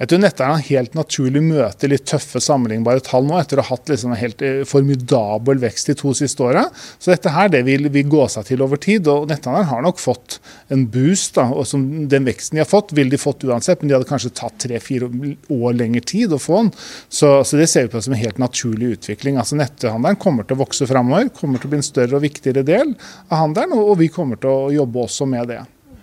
Jeg 0.00 0.08
tror 0.08 0.20
netteierne 0.22 0.56
er 0.62 0.68
helt 0.70 0.94
naturlig 0.96 1.40
møte 1.44 1.88
litt 1.90 2.06
tøffe 2.08 2.40
sammenlignbare 2.40 3.02
tall 3.04 3.26
nå, 3.28 3.34
etter 3.36 3.60
å 3.60 3.64
ha 3.66 3.74
hatt 3.74 3.90
liksom 3.92 4.14
en 4.14 4.20
helt 4.20 4.40
eh, 4.40 4.62
formidabel 4.64 5.58
vekst 5.60 5.90
de 5.90 5.94
to 6.00 6.14
siste 6.16 6.40
åra. 6.40 6.62
Så 6.96 7.10
dette 7.12 7.32
her 7.34 7.50
det 7.52 7.60
vil, 7.66 7.90
vil, 7.92 8.06
gå 8.08 8.24
seg 8.32 8.46
til 8.48 8.64
over 8.64 8.80
tid. 8.80 9.10
og 9.12 9.26
Netthandelen 9.28 9.68
har 9.68 9.82
nok 9.84 10.00
fått 10.00 10.38
en 10.72 10.86
boost. 10.88 11.34
Da, 11.36 11.44
og 11.52 11.68
som 11.68 11.84
Den 12.08 12.24
veksten 12.24 12.56
de 12.56 12.62
har 12.62 12.70
fått, 12.70 12.94
ville 12.96 13.12
de 13.12 13.20
fått 13.20 13.44
uansett, 13.44 13.82
men 13.82 13.90
de 13.90 13.98
hadde 13.98 14.08
kanskje 14.08 14.32
tatt 14.40 14.56
tre-fire 14.64 15.10
år 15.52 15.76
lengre 15.76 16.00
tid 16.08 16.32
å 16.32 16.40
få 16.40 16.62
den. 16.62 16.70
Så, 17.12 17.34
så, 17.44 17.60
det 17.60 17.68
ser 17.68 17.84
vi 17.84 17.92
på 17.92 18.00
som 18.00 18.16
en 18.16 18.22
helt 18.22 18.40
naturlig 18.40 18.94
utvikling. 18.96 19.36
Altså 19.36 19.58
Netthandelen 19.60 20.16
kommer 20.22 20.48
til 20.48 20.56
å 20.56 20.62
vokse 20.62 20.88
framover, 20.88 21.28
kommer 21.36 21.60
til 21.60 21.68
å 21.68 21.74
bli 21.74 21.82
en 21.82 21.90
større 21.90 22.16
og 22.16 22.24
viktigere 22.24 22.64
del 22.64 22.96
av 23.28 23.44
handelen, 23.44 23.76
og, 23.76 23.92
og 23.92 24.00
vi 24.00 24.08
kommer 24.16 24.40
til 24.40 24.48
å 24.48 24.72
jobbe 24.80 25.04
også 25.04 25.28
med 25.28 25.52
det. 25.52 25.60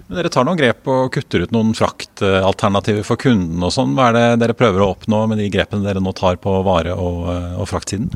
Men 0.07 0.21
dere 0.21 0.31
tar 0.31 0.45
noen 0.47 0.59
grep 0.59 0.87
og 0.87 1.09
kutter 1.15 1.43
ut 1.43 1.51
noen 1.51 1.73
fraktalternativer 1.75 3.03
for 3.07 3.19
kunden 3.19 3.63
og 3.63 3.73
sånn. 3.75 3.95
Hva 3.97 4.09
er 4.09 4.15
det 4.15 4.27
dere 4.45 4.55
prøver 4.55 4.83
å 4.83 4.93
oppnå 4.93 5.25
med 5.27 5.41
de 5.41 5.49
grepene 5.51 5.83
dere 5.83 6.03
nå 6.03 6.13
tar 6.15 6.39
på 6.39 6.53
vare- 6.67 6.95
og, 6.95 7.25
og 7.59 7.67
fraktsiden? 7.67 8.13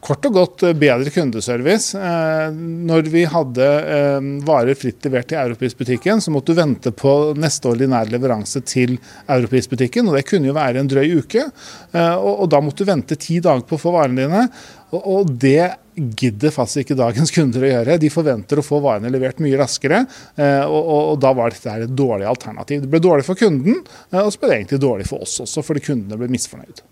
Kort 0.00 0.24
og 0.24 0.32
godt 0.32 0.62
eh, 0.64 0.76
bedre 0.80 1.12
kundeservice. 1.12 1.98
Eh, 1.98 2.54
når 2.88 3.10
vi 3.12 3.26
hadde 3.28 3.66
eh, 3.66 4.28
varer 4.46 4.78
fritt 4.78 5.04
levert 5.04 5.28
til 5.28 5.40
Europris-butikken, 5.42 6.22
så 6.24 6.32
måtte 6.32 6.54
du 6.54 6.60
vente 6.60 6.92
på 6.96 7.12
neste 7.36 7.68
ordinære 7.68 8.14
leveranse 8.14 8.62
til 8.64 8.96
Europris-butikken. 9.26 10.08
og 10.08 10.16
Det 10.16 10.24
kunne 10.30 10.48
jo 10.48 10.56
være 10.56 10.80
en 10.80 10.88
drøy 10.88 11.20
uke. 11.20 11.44
Og 11.92 12.46
da 12.50 12.60
måtte 12.64 12.84
du 12.84 12.88
vente 12.88 13.18
ti 13.20 13.38
dager 13.44 13.66
på 13.68 13.76
å 13.76 13.82
få 13.82 13.92
varene 13.92 14.24
dine. 14.24 14.44
Og 14.96 15.28
det 15.42 15.68
gidder 15.94 16.54
faktisk 16.54 16.84
ikke 16.84 16.96
dagens 16.98 17.32
kunder 17.36 17.66
å 17.66 17.72
gjøre. 17.72 17.98
De 18.00 18.12
forventer 18.12 18.60
å 18.60 18.64
få 18.64 18.80
varene 18.84 19.12
levert 19.12 19.42
mye 19.44 19.58
raskere, 19.60 20.04
og, 20.38 20.78
og, 20.80 21.02
og 21.12 21.20
da 21.20 21.34
var 21.36 21.52
dette 21.52 21.76
et 21.84 21.92
dårlig 21.98 22.28
alternativ. 22.30 22.86
Det 22.86 22.92
ble 22.92 23.02
dårlig 23.04 23.26
for 23.28 23.38
kunden, 23.38 23.82
og 24.14 24.32
så 24.32 24.40
ble 24.40 24.52
det 24.52 24.62
egentlig 24.62 24.80
dårlig 24.86 25.10
for 25.10 25.26
oss 25.26 25.42
også, 25.44 25.66
fordi 25.66 25.84
kundene 25.90 26.20
ble 26.20 26.30
misfornøyd. 26.32 26.82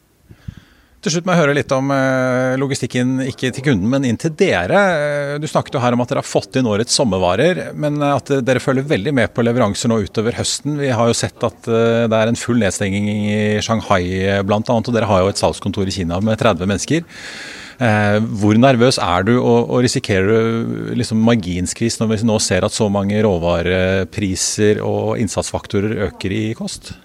Til 0.98 1.14
slutt 1.14 1.28
må 1.28 1.34
jeg 1.34 1.42
høre 1.44 1.54
litt 1.54 1.72
om 1.76 1.92
eh, 1.94 2.56
logistikken, 2.58 3.20
ikke 3.30 3.52
til 3.54 3.66
kunden, 3.68 3.86
men 3.92 4.06
inn 4.08 4.18
til 4.18 4.32
dere. 4.34 5.38
Du 5.38 5.46
snakket 5.46 5.76
jo 5.76 5.82
her 5.82 5.94
om 5.94 6.02
at 6.02 6.10
dere 6.10 6.24
har 6.24 6.26
fått 6.26 6.58
inn 6.58 6.66
årets 6.66 6.96
sommervarer, 6.98 7.68
men 7.78 8.00
at 8.02 8.32
dere 8.42 8.62
følger 8.62 8.88
veldig 8.88 9.14
med 9.14 9.30
på 9.34 9.44
leveranser 9.46 9.92
nå 9.92 10.00
utover 10.08 10.34
høsten. 10.40 10.80
Vi 10.82 10.90
har 10.90 11.10
jo 11.10 11.16
sett 11.16 11.46
at 11.46 11.70
det 11.70 12.18
er 12.18 12.32
en 12.32 12.40
full 12.40 12.58
nedstenging 12.58 13.06
i 13.14 13.38
Shanghai 13.62 14.42
bl.a., 14.42 14.58
og 14.58 14.90
dere 14.90 15.08
har 15.10 15.22
jo 15.22 15.30
et 15.30 15.40
salgskontor 15.40 15.86
i 15.86 15.94
Kina 16.00 16.18
med 16.24 16.40
30 16.42 16.66
mennesker. 16.66 17.06
Eh, 17.78 18.18
hvor 18.40 18.58
nervøs 18.58 18.96
er 18.98 19.26
du, 19.28 19.36
og 19.38 19.76
risikerer 19.84 20.26
du 20.26 20.94
liksom 20.98 21.20
marginskvis 21.22 22.00
når 22.00 22.10
vi 22.10 22.22
nå 22.26 22.38
ser 22.42 22.66
at 22.66 22.74
så 22.74 22.88
mange 22.90 23.20
råvarepriser 23.22 24.82
og 24.82 25.20
innsatsfaktorer 25.22 26.08
øker 26.08 26.34
i 26.34 26.42
kost? 26.58 26.96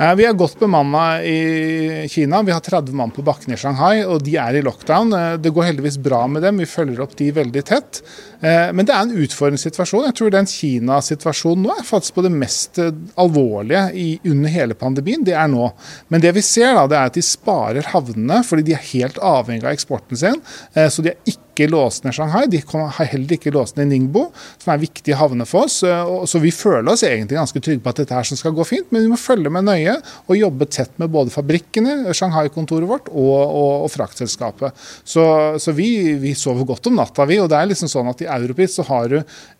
Eh, 0.00 0.14
vi 0.16 0.24
er 0.24 0.36
godt 0.36 0.56
bemanna 0.56 1.20
i 1.20 2.06
Kina. 2.08 2.40
Vi 2.42 2.54
har 2.54 2.62
30 2.64 2.96
mann 2.96 3.10
på 3.12 3.24
bakken 3.24 3.52
i 3.52 3.58
Shanghai, 3.60 4.00
og 4.08 4.22
de 4.24 4.38
er 4.40 4.56
i 4.56 4.62
lockdown. 4.64 5.12
Eh, 5.12 5.34
det 5.44 5.52
går 5.52 5.66
heldigvis 5.68 5.98
bra 6.00 6.22
med 6.30 6.40
dem, 6.46 6.62
vi 6.62 6.68
følger 6.68 7.02
opp 7.04 7.12
de 7.18 7.28
veldig 7.36 7.64
tett. 7.68 8.02
Men 8.40 8.86
det 8.88 8.94
er 8.94 9.02
en 9.04 9.18
utfordrende 9.20 9.60
situasjon. 9.60 10.06
Jeg 10.06 10.14
tror 10.16 10.30
den 10.32 10.46
Kina-situasjonen 10.48 11.66
nå 11.66 11.74
er 11.74 11.84
faktisk 11.84 12.14
på 12.16 12.22
det 12.24 12.30
mest 12.32 12.78
alvorlige 13.20 13.82
under 14.30 14.54
hele 14.54 14.76
pandemien. 14.80 15.26
Det 15.26 15.34
er 15.36 15.50
nå. 15.52 15.66
Men 16.08 16.24
det 16.24 16.32
vi 16.38 16.44
ser 16.46 16.72
da, 16.72 16.86
det 16.88 16.96
er 16.96 17.10
at 17.10 17.18
de 17.18 17.24
sparer 17.26 17.90
havnene, 17.92 18.40
fordi 18.48 18.64
de 18.70 18.78
er 18.78 18.88
helt 18.94 19.20
avhengig 19.20 19.66
av 19.66 19.76
eksporten 19.76 20.16
sin. 20.16 20.40
Så 20.72 21.04
de 21.04 21.12
er 21.12 21.20
ikke 21.28 21.49
ikke 21.60 21.70
låst 21.72 22.04
ned 22.04 22.16
Shanghai. 22.16 22.46
De 22.50 22.60
har 22.64 23.08
heller 23.12 23.36
ikke 23.36 23.52
låst 23.54 23.76
ned 23.76 23.90
Ningbo, 23.90 24.28
som 24.60 24.72
er 24.74 24.82
viktige 24.82 25.18
havner 25.20 25.48
for 25.48 25.68
oss. 25.68 25.80
Eh, 25.86 26.12
så 26.30 26.40
vi 26.42 26.52
føler 26.54 26.88
oss 26.92 27.04
egentlig 27.06 27.38
ganske 27.38 27.62
trygge 27.62 27.84
på 27.84 27.92
at 27.92 28.02
dette 28.02 28.16
her 28.16 28.28
skal 28.40 28.54
gå 28.56 28.66
fint, 28.66 28.88
men 28.90 29.04
vi 29.04 29.12
må 29.12 29.18
følge 29.20 29.52
med 29.52 29.66
nøye 29.68 29.96
og 30.26 30.38
jobbe 30.38 30.68
tett 30.70 30.92
med 31.00 31.12
både 31.12 31.32
fabrikkene, 31.34 32.14
Shanghai-kontoret 32.16 32.88
vårt 32.88 33.10
og, 33.10 33.36
og, 33.36 33.86
og 33.86 33.90
fraktselskapet. 33.92 34.76
Så, 35.04 35.24
så 35.60 35.74
vi, 35.76 35.90
vi, 36.20 36.34
sover 36.38 36.66
godt 36.68 36.90
om 36.90 36.98
natta, 36.98 37.26
vi. 37.28 37.40
Og 37.42 37.50
det 37.50 37.58
er 37.58 37.70
liksom 37.70 37.90
sånn 37.90 38.10
at 38.10 38.22
i 38.24 38.30
Europris 38.30 38.78
så 38.78 38.86
har 38.88 39.10
du 39.12 39.18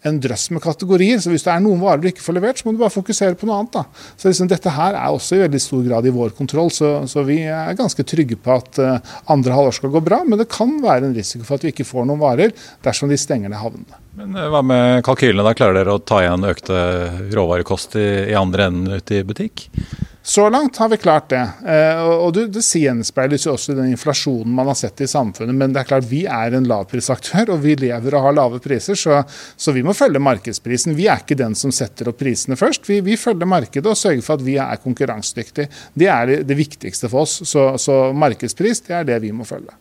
en 0.09 0.21
drøss 0.23 0.50
med 0.54 0.64
kategorier. 0.64 1.21
Så 1.23 1.33
hvis 1.33 1.45
det 1.47 1.52
er 1.54 1.64
noen 1.64 1.83
varer 1.83 2.02
du 2.02 2.11
ikke 2.11 2.25
får 2.25 2.38
levert, 2.38 2.61
så 2.61 2.69
må 2.69 2.75
du 2.76 2.83
bare 2.83 2.95
fokusere 2.95 3.38
på 3.38 3.49
noe 3.49 3.61
annet. 3.61 3.80
da. 3.80 3.85
Så 4.16 4.30
liksom, 4.30 4.50
dette 4.50 4.75
her 4.75 4.97
er 4.97 5.11
også 5.11 5.38
i 5.38 5.45
veldig 5.45 5.62
stor 5.62 5.85
grad 5.87 6.09
i 6.09 6.14
vår 6.14 6.35
kontroll, 6.38 6.73
så, 6.75 6.92
så 7.11 7.25
vi 7.26 7.40
er 7.50 7.76
ganske 7.78 8.07
trygge 8.07 8.38
på 8.40 8.54
at 8.57 8.80
uh, 8.80 9.16
andre 9.33 9.57
halvår 9.57 9.78
skal 9.80 9.95
gå 9.95 10.04
bra. 10.04 10.23
Men 10.26 10.40
det 10.40 10.50
kan 10.52 10.76
være 10.83 11.09
en 11.09 11.16
risiko 11.16 11.47
for 11.47 11.59
at 11.59 11.66
vi 11.66 11.75
ikke 11.75 11.88
får 11.90 12.06
noen 12.09 12.23
varer 12.23 12.54
dersom 12.87 13.11
de 13.11 13.18
stenger 13.20 13.52
ned 13.52 13.61
havnene. 13.61 14.00
Men 14.20 14.37
eh, 14.37 14.50
Hva 14.52 14.62
med 14.66 15.02
kalkylene? 15.06 15.47
da 15.47 15.56
Klarer 15.56 15.80
dere 15.80 15.97
å 15.99 16.04
ta 16.04 16.23
igjen 16.25 16.47
økte 16.49 16.78
råvarekost 17.35 17.99
i, 18.00 18.09
i 18.32 18.38
andre 18.38 18.70
enden 18.70 19.00
ute 19.00 19.20
i 19.20 19.26
butikk? 19.26 19.68
Så 20.23 20.50
langt 20.50 20.76
har 20.76 20.88
vi 20.88 20.97
klart 20.97 21.30
det. 21.30 21.40
Eh, 21.66 22.02
og 22.04 22.35
det, 22.37 22.61
gjenspeiles 22.61 23.47
jo 23.47 23.54
også 23.54 23.73
i 23.73 23.78
den 23.78 23.94
inflasjonen 23.94 24.52
man 24.52 24.68
har 24.68 24.76
sett 24.76 25.00
i 25.00 25.09
samfunnet. 25.09 25.56
Men 25.56 25.73
det 25.73 25.80
er 25.80 25.88
klart 25.88 26.09
vi 26.11 26.20
er 26.28 26.56
en 26.56 26.68
lavprisaktør, 26.68 27.54
og 27.54 27.64
vi 27.64 27.75
lever 27.80 28.14
og 28.14 28.26
har 28.28 28.37
lave 28.37 28.61
priser. 28.62 28.99
Så, 29.00 29.23
så, 29.56 29.73
vi 29.73 29.85
må 29.87 29.97
følge 29.97 30.20
markedsprisen. 30.23 30.94
Vi 30.99 31.09
er 31.09 31.25
ikke 31.25 31.38
den 31.40 31.56
som 31.59 31.73
setter 31.73 32.12
opp 32.12 32.20
prisene 32.20 32.59
først. 32.61 32.87
Vi, 32.90 33.00
vi 33.06 33.16
følger 33.20 33.49
markedet 33.49 33.88
og 33.88 33.99
sørger 33.99 34.23
for 34.26 34.37
at 34.37 34.44
vi 34.44 34.59
er 34.61 34.82
konkurransedyktige. 34.85 35.70
Det 35.97 36.11
er 36.12 36.28
det, 36.28 36.40
det 36.50 36.59
viktigste 36.59 37.09
for 37.09 37.25
oss. 37.25 37.40
Så, 37.49 37.70
så 37.80 38.02
markedspris 38.12 38.85
det 38.87 39.00
er 39.00 39.09
det 39.09 39.23
vi 39.25 39.32
må 39.32 39.49
følge. 39.49 39.73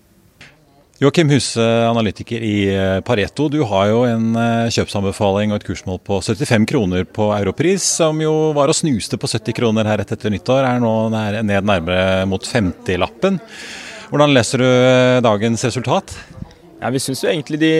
Joakim 1.00 1.30
Huse, 1.30 1.64
analytiker 1.64 2.42
i 2.44 2.76
eh, 2.76 3.00
Pareto. 3.00 3.46
Du 3.48 3.62
har 3.64 3.86
jo 3.88 4.02
en 4.04 4.34
eh, 4.36 4.72
kjøpsanbefaling 4.76 5.54
og 5.54 5.62
et 5.62 5.66
kursmål 5.70 6.02
på 6.04 6.18
75 6.20 6.66
kroner 6.68 7.06
på 7.08 7.30
Europris, 7.38 7.86
som 8.02 8.20
jo 8.20 8.34
var 8.58 8.68
og 8.68 8.76
snuste 8.76 9.16
på 9.16 9.30
70 9.32 9.56
kroner 9.56 9.88
her 9.88 10.02
rett 10.02 10.12
etter 10.12 10.34
nyttår, 10.34 10.68
er 10.68 10.84
nå 10.84 10.92
ned 11.14 11.56
nærmere 11.56 12.28
mot 12.28 12.44
50-lappen. 12.44 13.40
Hvordan 14.12 14.36
leser 14.36 14.60
du 14.60 14.68
eh, 14.68 15.22
dagens 15.24 15.64
resultat? 15.70 16.18
Ja, 16.82 16.92
Vi 16.92 17.00
syns 17.00 17.24
jo 17.24 17.32
egentlig 17.32 17.62
de, 17.64 17.74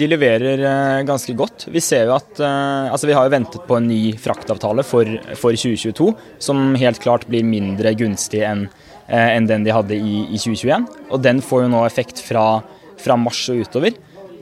de, 0.00 0.08
leverer 0.08 1.04
ganske 1.08 1.36
godt. 1.36 1.68
Vi 1.68 1.84
ser 1.84 2.08
jo 2.08 2.16
at 2.16 2.40
altså 2.44 3.08
Vi 3.08 3.14
har 3.16 3.24
jo 3.24 3.32
ventet 3.32 3.64
på 3.64 3.76
en 3.76 3.88
ny 3.88 4.02
fraktavtale 4.20 4.84
for, 4.84 5.08
for 5.32 5.52
2022, 5.52 6.12
som 6.40 6.76
helt 6.80 7.00
klart 7.00 7.24
blir 7.28 7.44
mindre 7.44 7.92
gunstig 7.96 8.44
enn 8.44 8.68
Eh, 8.68 8.87
enn 9.08 9.48
den 9.48 9.64
de 9.64 9.72
hadde 9.72 9.96
i, 9.96 10.26
i 10.28 10.40
2021. 10.40 10.84
Og 11.08 11.22
den 11.24 11.40
får 11.44 11.64
jo 11.64 11.72
nå 11.72 11.84
effekt 11.86 12.20
fra, 12.24 12.60
fra 13.00 13.16
mars 13.16 13.40
og 13.52 13.64
utover. 13.64 13.96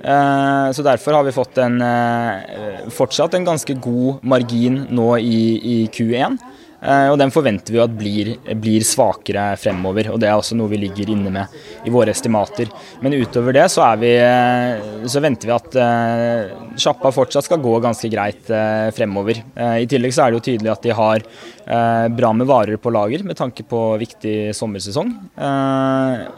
Eh, 0.06 0.68
så 0.73 0.85
derfor 0.85 1.16
har 1.16 1.25
vi 1.25 1.35
fått 1.35 1.58
en, 1.58 1.80
eh, 1.82 2.87
fortsatt 2.94 3.35
en 3.35 3.46
ganske 3.46 3.75
god 3.80 4.23
margin 4.23 4.87
nå 4.90 5.08
i, 5.18 5.40
i 5.58 5.76
Q1. 5.88 6.38
Eh, 6.87 7.09
og 7.11 7.19
den 7.19 7.33
forventer 7.35 7.75
vi 7.75 7.83
at 7.83 7.95
blir, 7.99 8.33
blir, 8.62 8.85
svakere 8.87 9.49
fremover. 9.59 10.12
og 10.12 10.21
Det 10.23 10.28
er 10.31 10.38
også 10.38 10.59
noe 10.59 10.71
vi 10.71 10.81
ligger 10.85 11.11
inne 11.12 11.33
med 11.35 11.87
i 11.87 11.93
våre 11.93 12.14
estimater. 12.14 12.71
Men 13.02 13.16
utover 13.19 13.57
det 13.57 13.66
så, 13.73 13.88
vi, 14.00 14.12
eh, 14.23 15.02
så 15.11 15.23
venter 15.25 15.50
vi 15.50 15.57
at 15.57 15.78
uh, 15.81 16.73
sjappa 16.78 17.11
fortsatt 17.14 17.47
skal 17.47 17.62
gå 17.62 17.75
ganske 17.83 18.11
greit 18.12 18.49
fremover. 18.97 19.40
I 19.57 19.87
tillegg 19.90 20.14
så 20.14 20.25
er 20.25 20.33
det 20.33 20.38
jo 20.38 20.47
tydelig 20.47 20.73
at 20.73 20.85
de 20.85 20.95
har 20.95 21.25
bra 22.16 22.31
med 22.37 22.47
varer 22.47 22.78
på 22.78 22.93
lager 22.95 23.25
med 23.26 23.38
tanke 23.38 23.64
på 23.66 23.81
viktig 23.99 24.55
sommersesong. 24.55 25.11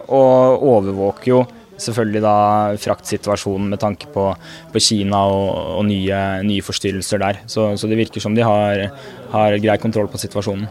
og 0.09 0.69
overvåker 0.73 1.33
jo 1.33 1.43
selvfølgelig 1.82 2.23
da 2.25 2.37
fraktsituasjonen 2.80 3.75
med 3.75 3.82
tanke 3.82 4.11
på, 4.14 4.30
på 4.73 4.82
Kina 4.82 5.25
og, 5.30 5.78
og 5.78 5.87
nye, 5.88 6.23
nye, 6.47 6.64
forstyrrelser 6.64 7.23
der. 7.23 7.42
Så, 7.50 7.70
så, 7.78 7.90
det 7.90 8.00
virker 8.00 8.25
som 8.25 8.37
de 8.37 8.47
har, 8.47 8.88
har 9.35 9.58
grei 9.62 9.78
kontroll 9.82 10.11
på 10.12 10.20
situasjonen. 10.20 10.68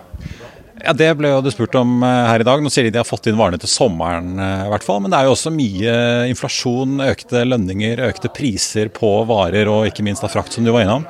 Ja, 0.77 0.93
Det 0.93 1.09
ble 1.17 1.31
jo 1.31 1.41
du 1.41 1.49
spurt 1.49 1.75
om 1.79 2.03
eh, 2.05 2.27
her 2.29 2.43
i 2.43 2.45
dag. 2.45 2.61
Nå 2.61 2.69
sier 2.71 2.85
de 2.85 2.93
de 2.93 3.01
har 3.01 3.07
fått 3.07 3.29
inn 3.29 3.37
varene 3.39 3.57
til 3.61 3.71
sommeren, 3.71 4.35
eh, 4.37 4.65
i 4.67 4.71
hvert 4.71 4.85
fall. 4.85 5.01
Men 5.01 5.13
det 5.13 5.19
er 5.19 5.27
jo 5.27 5.33
også 5.33 5.53
mye 5.53 5.93
inflasjon, 6.29 6.99
økte 7.07 7.43
lønninger, 7.47 8.03
økte 8.07 8.31
priser 8.33 8.91
på 8.93 9.11
varer 9.29 9.69
og 9.71 9.89
ikke 9.89 10.05
minst 10.05 10.25
av 10.25 10.33
frakt, 10.35 10.53
som 10.53 10.67
du 10.67 10.73
var 10.75 10.85
innom. 10.85 11.07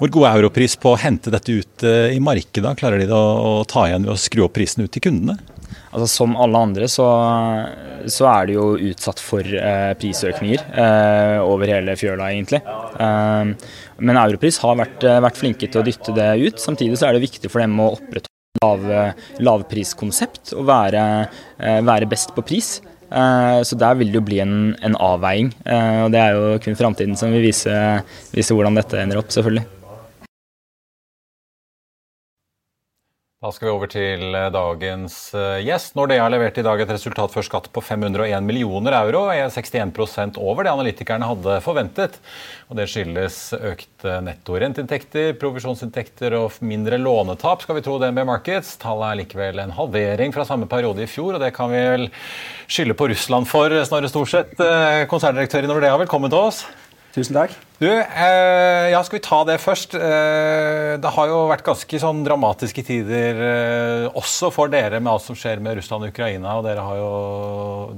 Hvor 0.00 0.12
god 0.14 0.28
er 0.28 0.38
europris 0.38 0.78
på 0.80 0.94
å 0.94 1.00
hente 1.00 1.32
dette 1.32 1.52
ut 1.52 1.84
eh, 1.84 2.14
i 2.14 2.22
markedet? 2.22 2.76
Klarer 2.78 3.02
de 3.02 3.10
det 3.10 3.16
å 3.16 3.64
ta 3.68 3.88
igjen 3.88 4.06
ved 4.06 4.14
å 4.14 4.20
skru 4.20 4.46
opp 4.46 4.54
prisen 4.56 4.86
ut 4.86 4.94
til 4.94 5.04
kundene? 5.10 5.36
Altså, 5.90 6.06
som 6.06 6.36
alle 6.38 6.58
andre 6.68 6.86
så, 6.90 7.04
så, 8.06 8.26
er 8.30 8.46
det 8.46 8.54
jo 8.54 8.66
utsatt 8.90 9.18
for 9.22 9.42
eh, 9.42 9.90
prisøkninger 9.98 10.62
eh, 10.78 11.38
over 11.42 11.72
hele 11.72 11.96
fjøla, 11.98 12.28
egentlig. 12.30 12.60
Eh, 12.62 13.72
men 14.06 14.20
Europris 14.20 14.60
har 14.62 14.78
vært, 14.78 15.02
eh, 15.02 15.18
vært, 15.24 15.40
flinke 15.40 15.66
til 15.66 15.82
å 15.82 15.86
dytte 15.86 16.14
det 16.14 16.28
ut. 16.44 16.62
Samtidig 16.62 17.00
så 17.00 17.08
er 17.08 17.18
det 17.18 17.24
viktig 17.24 17.50
for 17.50 17.64
dem 17.64 17.74
å 17.82 17.90
opprettholde 17.96 18.28
lav, 18.62 18.86
lavpriskonsept 19.42 20.54
og 20.58 20.70
være, 20.70 21.02
eh, 21.58 21.82
være 21.90 22.10
best 22.10 22.36
på 22.38 22.46
pris. 22.46 22.78
Så 23.10 23.74
der 23.74 23.96
vil 23.98 24.12
det 24.12 24.20
jo 24.20 24.22
bli 24.22 24.36
en, 24.38 24.52
en 24.86 24.94
avveiing. 24.94 25.48
Og 25.66 26.12
det 26.14 26.20
er 26.22 26.36
jo 26.36 26.60
kun 26.62 26.78
framtiden 26.78 27.18
som 27.18 27.34
vil 27.34 27.42
vise, 27.42 27.74
vise 28.30 28.54
hvordan 28.54 28.78
dette 28.78 29.02
ender 29.02 29.18
opp, 29.18 29.34
selvfølgelig. 29.34 29.79
Da 33.40 33.48
skal 33.56 33.70
vi 33.70 33.72
over 33.72 33.88
til 33.88 34.34
eh, 34.36 34.50
dagens 34.52 35.14
eh, 35.32 35.62
gjest. 35.64 35.94
Nordea 35.96 36.26
har 36.26 36.32
levert 36.34 36.58
i 36.60 36.64
dag 36.66 36.82
et 36.82 36.90
resultat 36.92 37.32
før 37.32 37.46
skatt 37.46 37.70
på 37.72 37.80
501 37.80 38.44
millioner 38.44 38.92
euro, 38.98 39.22
er 39.32 39.48
61% 39.48 40.36
over 40.36 40.68
det 40.68 40.74
analytikerne 40.74 41.24
hadde 41.24 41.54
forventet. 41.64 42.18
Og 42.68 42.76
Det 42.76 42.84
skyldes 42.92 43.38
økte 43.56 44.18
netto 44.26 44.58
renteinntekter, 44.60 45.32
provisjonsinntekter 45.40 46.36
og 46.36 46.60
mindre 46.60 47.00
lånetap, 47.00 47.64
skal 47.64 47.80
vi 47.80 47.86
tro 47.86 47.96
DNB 48.02 48.26
Markets. 48.28 48.74
Tallet 48.84 49.08
er 49.08 49.20
likevel 49.22 49.64
en 49.64 49.72
halvering 49.78 50.36
fra 50.36 50.44
samme 50.44 50.68
periode 50.68 51.06
i 51.06 51.08
fjor, 51.08 51.38
og 51.38 51.40
det 51.40 51.54
kan 51.56 51.72
vi 51.72 51.80
vel 51.94 52.06
skylde 52.68 52.98
på 53.00 53.08
Russland 53.14 53.48
for, 53.48 53.72
Snorre 53.88 54.12
Storseth. 54.12 54.60
Eh, 54.60 55.06
konserndirektør 55.08 55.64
i 55.64 55.72
Nordea, 55.72 55.96
velkommen 56.04 56.28
til 56.28 56.44
oss. 56.44 56.66
Tusen 57.10 57.34
takk. 57.34 57.54
Du, 57.80 57.88
eh, 57.88 58.90
ja, 58.92 59.00
Skal 59.02 59.18
vi 59.18 59.22
ta 59.24 59.40
det 59.48 59.56
først? 59.58 59.96
Eh, 59.96 60.98
det 61.00 61.12
har 61.16 61.30
jo 61.30 61.40
vært 61.50 61.64
ganske 61.66 62.00
sånn 62.02 62.20
dramatiske 62.26 62.84
tider 62.86 63.40
eh, 63.46 64.04
også 64.20 64.52
for 64.54 64.70
dere 64.70 65.00
med 65.00 65.10
alt 65.14 65.24
som 65.24 65.38
skjer 65.38 65.62
med 65.64 65.80
Russland 65.80 66.06
og 66.06 66.12
Ukraina. 66.12 66.58
og 66.58 66.68
Dere 66.68 66.84
har 66.86 67.00
jo, 67.00 67.10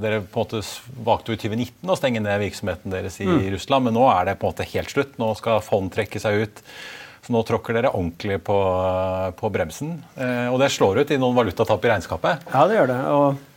dere 0.00 0.22
på 0.22 0.46
en 0.46 0.46
måte 0.46 0.62
valgte 1.04 1.34
jo 1.34 1.36
i 1.36 1.42
2019 1.44 1.92
å 1.92 1.98
stenge 1.98 2.24
ned 2.24 2.40
virksomheten 2.46 2.94
deres 2.94 3.20
i 3.20 3.28
mm. 3.28 3.50
Russland, 3.56 3.88
men 3.88 3.98
nå 3.98 4.08
er 4.14 4.30
det 4.30 4.38
på 4.40 4.48
en 4.48 4.54
måte 4.54 4.70
helt 4.72 4.96
slutt. 4.96 5.18
Nå 5.20 5.32
skal 5.36 5.64
fond 5.66 5.92
trekke 5.92 6.22
seg 6.22 6.46
ut. 6.46 6.64
Så 7.22 7.30
nå 7.34 7.44
tråkker 7.46 7.76
dere 7.76 7.92
ordentlig 7.92 8.40
på, 8.42 8.56
på 9.38 9.50
bremsen. 9.54 9.98
Eh, 10.16 10.48
og 10.48 10.56
det 10.62 10.72
slår 10.74 11.02
ut 11.02 11.12
i 11.12 11.20
noen 11.20 11.36
valutatap 11.36 11.84
i 11.84 11.92
regnskapet. 11.92 12.48
Ja, 12.54 12.64
det 12.70 12.80
gjør 12.80 12.94
det. 12.94 13.02
og 13.12 13.51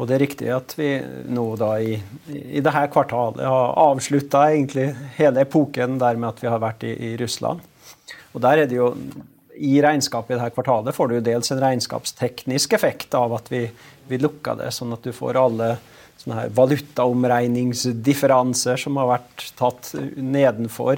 og 0.00 0.08
det 0.08 0.14
er 0.16 0.22
riktig 0.24 0.48
at 0.54 0.72
vi 0.78 0.94
nå 1.28 1.42
da 1.60 1.74
i, 1.76 1.98
i 2.32 2.62
dette 2.64 2.92
kvartalet 2.94 3.44
har 3.44 3.74
avslutta 3.82 4.46
egentlig 4.48 4.86
hele 5.18 5.42
epoken 5.44 5.98
der 6.00 6.16
med 6.16 6.28
at 6.30 6.40
vi 6.40 6.48
har 6.48 6.60
vært 6.62 6.86
i, 6.88 6.94
i, 7.10 7.16
Russland. 7.20 7.60
Og 8.32 8.40
der 8.40 8.58
er 8.62 8.66
det 8.70 8.76
jo 8.78 8.86
I 9.60 9.82
regnskapet 9.84 10.32
i 10.32 10.38
dette 10.38 10.54
kvartalet 10.56 10.96
får 10.96 11.06
du 11.08 11.14
jo 11.18 11.28
dels 11.28 11.52
en 11.52 11.60
regnskapsteknisk 11.60 12.72
effekt 12.78 13.12
av 13.18 13.28
at 13.36 13.46
vi, 13.52 13.62
vi 14.08 14.16
lukka 14.22 14.54
det, 14.56 14.70
sånn 14.72 14.94
at 14.96 15.04
du 15.04 15.12
får 15.12 15.36
alle 15.36 15.76
sånne 16.20 16.36
her 16.38 16.48
valutaomregningsdifferanser 16.56 18.76
som 18.80 18.96
har 19.00 19.06
vært 19.18 19.38
tatt 19.60 19.84
nedenfor, 20.16 20.96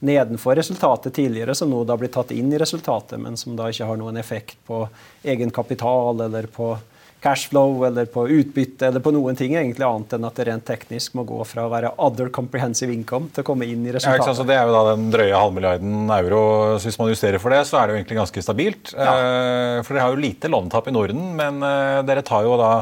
nedenfor 0.00 0.56
resultatet 0.56 1.12
tidligere, 1.20 1.54
som 1.56 1.70
nå 1.72 1.84
da 1.88 1.96
blir 2.00 2.12
tatt 2.16 2.30
inn 2.32 2.52
i 2.52 2.60
resultatet, 2.60 3.20
men 3.20 3.36
som 3.36 3.56
da 3.60 3.68
ikke 3.68 3.88
har 3.88 3.96
noen 4.00 4.16
effekt 4.20 4.56
på 4.68 4.88
egenkapital 5.24 6.20
eller 6.28 6.44
på 6.52 6.76
cashflow 7.20 7.86
eller 7.86 8.06
på 8.06 8.28
utbytte 8.30 8.86
eller 8.86 9.02
på 9.02 9.10
noen 9.14 9.36
ting 9.38 9.56
egentlig 9.56 9.82
annet 9.86 10.14
enn 10.14 10.26
at 10.28 10.38
det 10.38 10.46
rent 10.46 10.64
teknisk 10.68 11.16
må 11.18 11.24
gå 11.26 11.40
fra 11.48 11.64
å 11.66 11.72
være 11.72 11.90
other 11.98 12.30
comprehensive 12.34 12.94
income 12.94 13.32
til 13.34 13.42
å 13.42 13.48
komme 13.48 13.66
inn 13.66 13.82
i 13.86 13.94
resultatet. 13.94 14.30
Ja, 14.30 14.36
så 14.38 14.46
Det 14.46 14.54
er 14.54 14.68
jo 14.68 14.76
da 14.76 14.82
den 14.92 15.08
drøye 15.10 15.34
halvmilliarden 15.34 16.12
euro. 16.14 16.42
Så 16.78 16.90
hvis 16.90 16.98
man 17.00 17.10
justerer 17.10 17.42
for 17.42 17.54
det, 17.54 17.64
så 17.66 17.80
er 17.80 17.88
det 17.88 17.94
jo 17.94 18.00
egentlig 18.00 18.20
ganske 18.20 18.44
stabilt. 18.44 18.92
Ja. 18.94 19.14
Eh, 19.14 19.78
for 19.82 19.94
dere 19.94 20.04
har 20.06 20.14
jo 20.14 20.22
lite 20.22 20.50
lånetap 20.52 20.86
i 20.86 20.94
Norden, 20.94 21.32
men 21.38 21.58
eh, 21.66 22.02
dere 22.06 22.22
tar 22.26 22.46
jo 22.46 22.54
da 22.60 22.72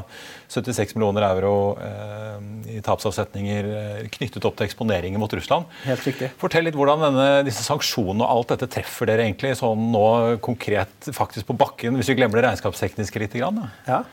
76 0.53 0.95
millioner 0.99 1.25
euro 1.27 1.55
eh, 1.83 2.77
i 2.77 2.83
tapsavsetninger 2.85 3.71
knyttet 4.19 4.45
opp 4.47 4.61
til 4.61 4.69
eksponeringer 4.69 5.23
mot 5.23 5.33
Russland. 5.33 5.73
Helt 5.87 6.05
riktig. 6.07 6.31
Fortell 6.43 6.69
litt 6.69 6.77
hvordan 6.77 7.09
denne, 7.09 7.27
disse 7.49 7.65
sanksjonene 7.65 8.21
og 8.27 8.37
alt 8.37 8.55
dette 8.55 8.69
treffer 8.77 9.09
dere 9.09 9.25
egentlig 9.25 9.57
sånn 9.59 9.89
nå 9.95 10.07
konkret 10.45 11.09
faktisk 11.09 11.49
på 11.49 11.57
bakken, 11.57 11.97
hvis 11.97 12.13
vi 12.13 12.21
glemmer 12.21 12.43
det 12.43 12.51
regnskapstekniske 12.51 13.25
litt? 13.25 13.35
Grann, 13.37 13.59
da. 13.59 13.73
Ja. 13.89 14.05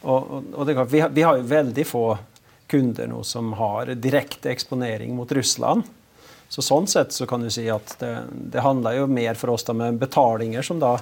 Og, 0.00 0.44
og 0.54 0.66
det, 0.66 0.74
vi, 0.90 1.00
har, 1.00 1.08
vi 1.14 1.22
har 1.26 1.38
jo 1.38 1.46
veldig 1.50 1.86
få 1.86 2.04
kunder 2.68 3.06
nå 3.08 3.22
som 3.24 3.52
har 3.52 3.94
direkte 3.94 4.50
eksponering 4.52 5.14
mot 5.16 5.32
Russland. 5.32 5.82
Så 6.48 6.62
Sånn 6.62 6.86
sett 6.88 7.12
så 7.12 7.26
kan 7.26 7.42
du 7.44 7.50
si 7.52 7.66
at 7.70 7.96
det, 8.00 8.12
det 8.52 8.64
handler 8.64 9.00
jo 9.02 9.08
mer 9.10 9.36
for 9.36 9.52
oss 9.52 9.66
da 9.68 9.74
med 9.76 9.98
betalinger 10.00 10.64
som 10.64 10.78
da, 10.80 10.94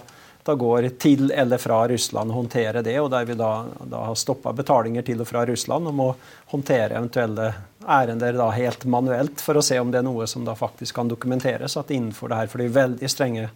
da 0.47 0.55
går 0.59 0.89
til 1.03 1.31
eller 1.31 1.59
fra 1.63 1.85
Russland, 1.89 2.31
og 2.31 2.41
håndtere 2.41 2.83
det. 2.83 2.97
Og 3.03 3.11
der 3.11 3.29
vi 3.29 3.37
da, 3.39 3.51
da 3.87 4.07
har 4.09 4.19
stoppa 4.19 4.55
betalinger 4.57 5.07
til 5.07 5.23
og 5.23 5.31
fra 5.31 5.45
Russland 5.47 5.91
og 5.91 5.95
må 5.95 6.09
håndtere 6.55 6.99
eventuelle 6.99 7.53
ærender 7.87 8.39
da 8.39 8.49
helt 8.55 8.89
manuelt 8.91 9.43
for 9.43 9.59
å 9.59 9.63
se 9.63 9.79
om 9.79 9.93
det 9.95 10.03
er 10.03 10.09
noe 10.09 10.27
som 10.31 10.47
da 10.47 10.57
faktisk 10.59 10.99
kan 10.99 11.11
dokumenteres 11.11 11.79
at 11.79 11.93
innenfor 11.95 12.31
det 12.31 12.41
her, 12.43 12.51
for 12.51 12.63
det 12.63 12.71
er 12.71 12.79
veldig 12.81 13.11
strenge 13.11 13.49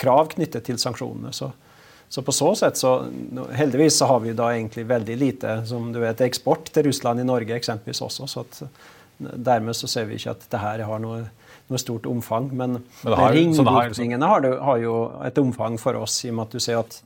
krav 0.00 0.32
knyttet 0.32 0.64
til 0.64 0.80
sanksjonene. 0.80 1.32
Så, 1.36 1.52
så 2.08 2.22
på 2.22 2.32
så 2.32 2.52
sett 2.54 2.76
så 2.78 2.90
Heldigvis 3.52 3.96
så 3.98 4.06
har 4.06 4.20
vi 4.20 4.34
da 4.36 4.50
egentlig 4.54 4.84
veldig 4.86 5.16
lite 5.18 5.54
som 5.66 5.92
du 5.92 5.98
vet, 6.02 6.20
eksport 6.20 6.68
til 6.74 6.88
Russland 6.88 7.20
i 7.20 7.26
Norge 7.26 7.56
eksempelvis 7.56 8.02
også. 8.04 8.28
så 8.30 8.44
at 8.44 8.62
Dermed 9.18 9.76
så 9.78 9.88
ser 9.88 10.08
vi 10.08 10.18
ikke 10.18 10.34
at 10.34 10.46
det 10.50 10.60
her 10.60 10.82
har 10.88 11.02
noe, 11.02 11.20
noe 11.70 11.80
stort 11.80 12.06
omfang. 12.10 12.48
Men, 12.50 12.80
men, 13.04 13.14
har, 13.14 13.32
ringvirkningene 13.34 14.30
har, 14.30 14.46
har, 14.68 14.78
jo 14.82 14.94
et 15.24 15.38
omfang 15.38 15.78
for 15.80 16.00
oss, 16.02 16.20
i 16.24 16.32
og 16.32 16.38
med 16.38 16.48
at 16.48 16.56
du 16.56 16.62
ser 16.62 16.80
at 16.82 16.96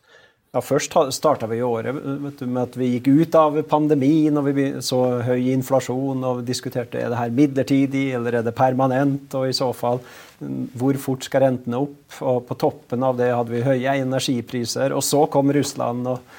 ja, 0.48 0.62
Først 0.64 0.94
starta 1.12 1.46
vi 1.50 1.60
året 1.62 1.92
du, 2.38 2.46
med 2.46 2.62
at 2.62 2.76
vi 2.80 2.94
gikk 2.94 3.10
ut 3.12 3.36
av 3.36 3.58
pandemien 3.68 4.40
og 4.40 4.48
vi 4.56 4.70
så 4.84 5.02
høy 5.26 5.50
inflasjon 5.52 6.24
og 6.24 6.40
diskuterte 6.48 7.00
er 7.02 7.12
det 7.12 7.18
her 7.20 7.34
midlertidig 7.36 8.06
eller 8.16 8.38
er 8.38 8.46
det 8.46 8.56
permanent, 8.56 9.28
og 9.36 9.50
i 9.50 9.56
så 9.56 9.68
fall 9.76 10.00
hvor 10.38 10.94
fort 11.02 11.24
skal 11.26 11.42
rentene 11.42 11.80
opp? 11.82 12.18
Og 12.22 12.44
på 12.46 12.56
toppen 12.58 13.02
av 13.02 13.16
det 13.18 13.30
hadde 13.32 13.54
vi 13.54 13.64
høye 13.64 13.96
energipriser. 14.04 14.94
Og 14.94 15.02
så 15.04 15.24
kom 15.32 15.50
Russland 15.54 16.06
og, 16.10 16.36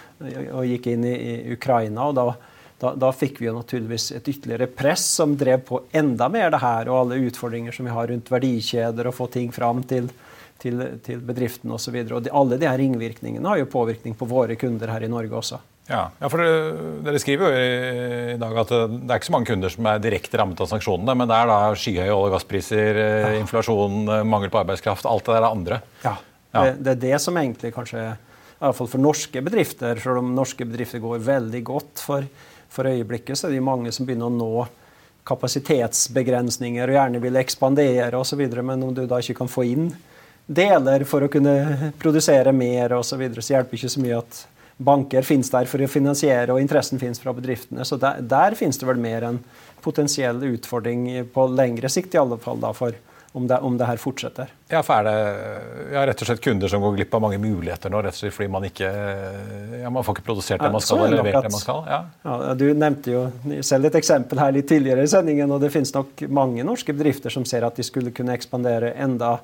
og 0.54 0.64
gikk 0.68 0.88
inn 0.94 1.04
i, 1.08 1.16
i 1.16 1.36
Ukraina. 1.56 2.08
og 2.08 2.16
da, 2.16 2.28
da, 2.80 2.94
da, 2.96 3.12
fikk 3.12 3.42
vi 3.42 3.50
jo 3.50 3.58
naturligvis 3.58 4.12
et 4.16 4.28
ytterligere 4.32 4.70
press 4.72 5.04
som 5.20 5.36
drev 5.38 5.66
på 5.68 5.82
enda 5.92 6.30
mer 6.32 6.54
det 6.54 6.62
her, 6.64 6.88
og 6.88 7.02
alle 7.02 7.20
utfordringer 7.28 7.76
som 7.76 7.90
vi 7.90 7.96
har 7.96 8.08
rundt 8.08 8.32
verdikjeder, 8.32 9.10
og 9.10 9.18
få 9.18 9.28
ting 9.34 9.52
fram 9.52 9.84
til, 9.84 10.08
til, 10.64 10.86
til 11.04 11.20
bedriften 11.20 11.76
osv. 11.76 11.98
Og, 12.00 12.08
så 12.08 12.16
og 12.16 12.24
de, 12.24 12.32
alle 12.42 12.62
de 12.62 12.70
her 12.70 12.80
ringvirkningene 12.80 13.52
har 13.52 13.60
jo 13.60 13.74
påvirkning 13.74 14.16
på 14.16 14.30
våre 14.30 14.56
kunder 14.60 14.96
her 14.96 15.04
i 15.04 15.12
Norge 15.12 15.36
også. 15.44 15.60
Ja, 15.90 16.04
ja 16.22 16.30
for 16.30 16.44
dere, 17.04 17.20
skriver 17.22 17.50
jo 17.50 17.60
i, 17.60 18.38
dag 18.40 18.58
at 18.62 18.72
det 18.72 19.10
er 19.10 19.18
ikke 19.18 19.30
så 19.32 19.36
mange 19.36 19.50
kunder 19.50 19.74
som 19.74 19.88
er 19.90 20.02
direkte 20.04 20.40
rammet 20.40 20.62
av 20.62 20.70
sanksjonene, 20.70 21.16
men 21.18 21.30
det 21.30 21.38
er 21.38 21.50
da 21.50 21.60
skyhøye 21.74 22.08
olje- 22.14 22.30
og 22.30 22.36
gasspriser, 22.36 23.00
eh, 23.02 23.22
ja. 23.26 23.32
inflasjon, 23.42 24.02
eh, 24.06 24.26
mangel 24.28 24.54
på 24.54 24.62
arbeidskraft, 24.62 25.08
alt 25.10 25.26
det 25.26 25.36
der 25.36 25.42
er 25.42 25.50
andre. 25.50 25.80
Ja, 26.06 26.16
ja. 26.54 26.66
Det, 26.66 26.76
det, 26.86 26.94
er 26.94 27.02
det 27.06 27.22
som 27.26 27.38
egentlig 27.42 27.74
kanskje, 27.76 28.04
i 28.14 28.62
hvert 28.62 28.78
fall 28.78 28.92
for 28.92 29.02
norske 29.02 29.44
bedrifter, 29.46 30.02
selv 30.04 30.22
om 30.22 30.36
norske 30.38 30.68
bedrifter 30.68 31.02
går 31.02 31.26
veldig 31.26 31.64
godt 31.72 32.04
for, 32.06 32.28
for 32.70 32.90
øyeblikket, 32.90 33.40
så 33.40 33.50
er 33.50 33.58
det 33.58 33.66
mange 33.66 33.94
som 33.96 34.06
begynner 34.06 34.30
å 34.30 34.38
nå 34.38 34.68
kapasitetsbegrensninger 35.30 36.90
og 36.90 36.96
gjerne 36.96 37.22
vil 37.22 37.42
ekspandere 37.42 38.18
osv., 38.18 38.46
men 38.62 38.86
om 38.86 38.94
du 38.94 39.04
da 39.10 39.20
ikke 39.22 39.42
kan 39.42 39.52
få 39.52 39.66
inn 39.70 39.90
deler 40.50 41.04
for 41.06 41.26
å 41.26 41.30
kunne 41.32 41.92
produsere 42.02 42.54
mer 42.56 42.96
osv., 42.98 43.12
så, 43.12 43.20
videre, 43.22 43.44
så 43.46 43.56
hjelper 43.56 43.78
ikke 43.78 43.94
så 43.94 44.02
mye 44.02 44.22
at 44.22 44.40
banker 44.80 45.26
finnes 45.28 45.52
der 45.52 45.68
for 45.68 45.84
å 45.84 45.92
finansiere, 45.92 46.54
og 46.54 46.62
interessen 46.64 47.02
finnes 47.02 47.20
fra 47.20 47.34
bedriftene. 47.36 47.84
Så 47.86 48.00
der, 48.00 48.22
der 48.24 48.56
finnes 48.56 48.80
det 48.80 48.88
vel 48.88 49.02
mer 49.02 49.28
en 49.28 49.42
potensiell 49.84 50.40
utfordring 50.54 51.06
på 51.34 51.48
lengre 51.52 51.92
sikt, 51.92 52.16
i 52.16 52.22
alle 52.22 52.40
fall 52.42 52.62
da, 52.64 52.72
for 52.76 52.96
om 53.32 53.46
det, 53.48 53.58
om 53.58 53.76
det, 53.78 53.86
her 53.86 54.00
fortsetter. 54.02 54.50
Ja, 54.72 54.80
for 54.86 55.04
er 55.04 55.06
det 55.06 55.92
ja, 55.94 56.06
rett 56.10 56.24
og 56.24 56.30
slett 56.32 56.42
kunder 56.42 56.72
som 56.72 56.82
går 56.82 56.96
glipp 56.96 57.14
av 57.14 57.22
mange 57.22 57.38
muligheter 57.42 57.92
nå, 57.94 58.02
rett 58.02 58.16
og 58.16 58.22
slett 58.24 58.34
fordi 58.34 58.50
man 58.50 58.66
ikke 58.66 58.90
ja, 59.84 59.92
man 59.94 60.06
får 60.06 60.18
ikke 60.18 60.26
produsert 60.32 60.64
det 60.64 60.72
man 60.74 60.82
skal, 60.82 61.04
eller 61.06 61.22
levert 61.22 61.46
det 61.46 61.54
man 61.54 61.62
skal? 61.62 61.84
Ja. 61.92 62.00
ja. 62.26 62.56
Du 62.58 62.66
nevnte 62.74 63.14
jo 63.14 63.22
selv 63.66 63.92
et 63.92 64.00
eksempel 64.00 64.42
her 64.42 64.56
litt 64.56 64.70
tidligere 64.72 65.06
i 65.06 65.12
sendingen, 65.12 65.54
og 65.54 65.62
det 65.62 65.70
finnes 65.76 65.94
nok 65.94 66.26
mange 66.40 66.66
norske 66.66 66.96
bedrifter 66.96 67.34
som 67.34 67.46
ser 67.46 67.68
at 67.68 67.78
de 67.78 67.86
skulle 67.86 68.16
kunne 68.16 68.34
ekspandere 68.34 68.96
enda 68.98 69.36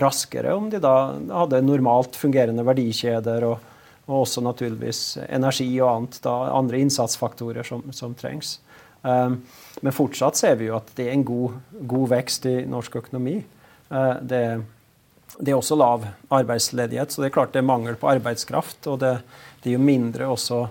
raskere 0.00 0.56
om 0.56 0.72
de 0.72 0.80
da 0.82 0.96
hadde 1.42 1.60
normalt 1.62 2.16
fungerende 2.18 2.64
verdikjeder 2.66 3.44
og 3.52 3.73
og 4.06 4.24
også 4.24 4.42
naturligvis 4.44 5.00
energi 5.28 5.68
og 5.80 5.88
annet, 5.90 6.20
da, 6.24 6.34
andre 6.52 6.82
innsatsfaktorer 6.84 7.66
som, 7.66 7.84
som 7.96 8.14
trengs. 8.18 8.58
Um, 9.04 9.40
men 9.84 9.92
fortsatt 9.96 10.38
ser 10.40 10.56
vi 10.60 10.70
jo 10.70 10.78
at 10.78 10.92
det 10.96 11.08
er 11.08 11.16
en 11.16 11.26
god, 11.28 11.58
god 11.88 12.06
vekst 12.12 12.46
i 12.48 12.54
norsk 12.68 13.00
økonomi. 13.00 13.38
Uh, 13.88 14.16
det, 14.20 14.44
det, 15.38 15.50
er 15.50 15.56
også 15.56 15.76
lav 15.80 16.06
arbeidsledighet, 16.32 17.12
så 17.12 17.22
det 17.22 17.30
er 17.30 17.36
klart 17.36 17.52
det 17.56 17.60
er 17.60 17.68
mangel 17.68 17.98
på 18.00 18.08
arbeidskraft. 18.12 18.80
Og 18.92 19.00
det, 19.00 19.18
det 19.64 19.72
er 19.72 19.78
jo 19.78 19.84
mindre 19.84 20.30
også 20.36 20.66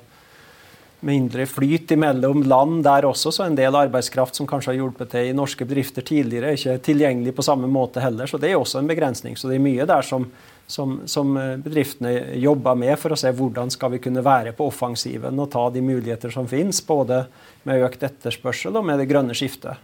mindre 1.03 1.45
flyt 1.45 1.91
mellom 1.99 2.45
land 2.47 2.83
der 2.85 3.05
også, 3.09 3.31
så 3.31 3.47
en 3.47 3.57
del 3.57 3.75
arbeidskraft 3.75 4.37
som 4.37 4.47
kanskje 4.47 4.71
har 4.71 4.79
hjulpet 4.79 5.11
til 5.11 5.29
i 5.29 5.35
norske 5.35 5.65
bedrifter 5.67 6.05
tidligere, 6.05 6.53
er 6.53 6.59
ikke 6.59 6.85
tilgjengelig 6.87 7.35
på 7.35 7.45
samme 7.45 7.67
måte 7.67 8.03
heller. 8.03 8.29
Så 8.29 8.39
det 8.39 8.53
er 8.53 8.59
også 8.59 8.79
en 8.79 8.87
begrensning. 8.87 9.35
Så 9.37 9.49
det 9.51 9.57
er 9.57 9.65
mye 9.65 9.87
der 9.89 10.05
som 10.07 10.29
som, 10.67 11.01
som, 11.05 11.37
eh, 11.37 11.55
bedriftene 11.61 12.35
jobber 12.41 12.75
med 12.79 12.97
for 12.99 13.13
å 13.13 13.19
se 13.19 13.31
hvordan 13.35 13.71
skal 13.73 13.93
vi 13.95 14.01
kunne 14.03 14.23
være 14.25 14.55
på 14.57 14.67
offensiven 14.71 15.39
og 15.39 15.51
ta 15.53 15.67
de 15.73 15.83
muligheter 15.83 16.33
som 16.33 16.47
finnes, 16.49 16.81
både 16.87 17.25
med 17.67 17.83
økt 17.85 18.05
etterspørsel 18.07 18.79
og 18.79 18.87
med 18.87 19.01
det 19.01 19.09
grønne 19.11 19.35
skiftet. 19.37 19.81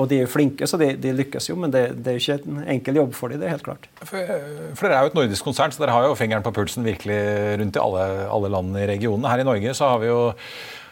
Og 0.00 0.08
de 0.10 0.18
er 0.18 0.24
jo 0.24 0.30
flinke, 0.32 0.66
så 0.66 0.78
de, 0.80 0.88
de 0.98 1.12
lykkes 1.14 1.50
jo, 1.50 1.56
men 1.60 1.70
det, 1.70 1.84
det, 2.02 2.10
er 2.10 2.16
jo 2.16 2.22
ikke 2.22 2.50
en 2.50 2.62
enkel 2.72 2.98
jobb 2.98 3.12
for 3.14 3.30
dem. 3.30 3.38
det 3.38 3.46
er 3.46 3.54
helt 3.54 3.66
klart. 3.66 3.86
For, 4.00 4.32
for, 4.74 4.88
Dere 4.88 4.96
er 4.96 5.06
jo 5.06 5.12
et 5.12 5.18
nordisk 5.20 5.46
konsern, 5.46 5.74
så 5.74 5.84
dere 5.84 5.94
har 5.94 6.08
jo 6.08 6.16
fingeren 6.18 6.42
på 6.42 6.54
pulsen 6.56 6.86
virkelig 6.86 7.18
rundt 7.60 7.78
i 7.78 7.82
alle, 7.82 8.06
alle 8.32 8.50
land 8.56 8.80
i 8.80 8.88
regionen. 8.90 9.28
Her 9.30 9.44
i 9.44 9.46
Norge 9.46 9.76
så 9.76 9.92
har 9.92 10.02
vi 10.02 10.10
jo 10.10 10.18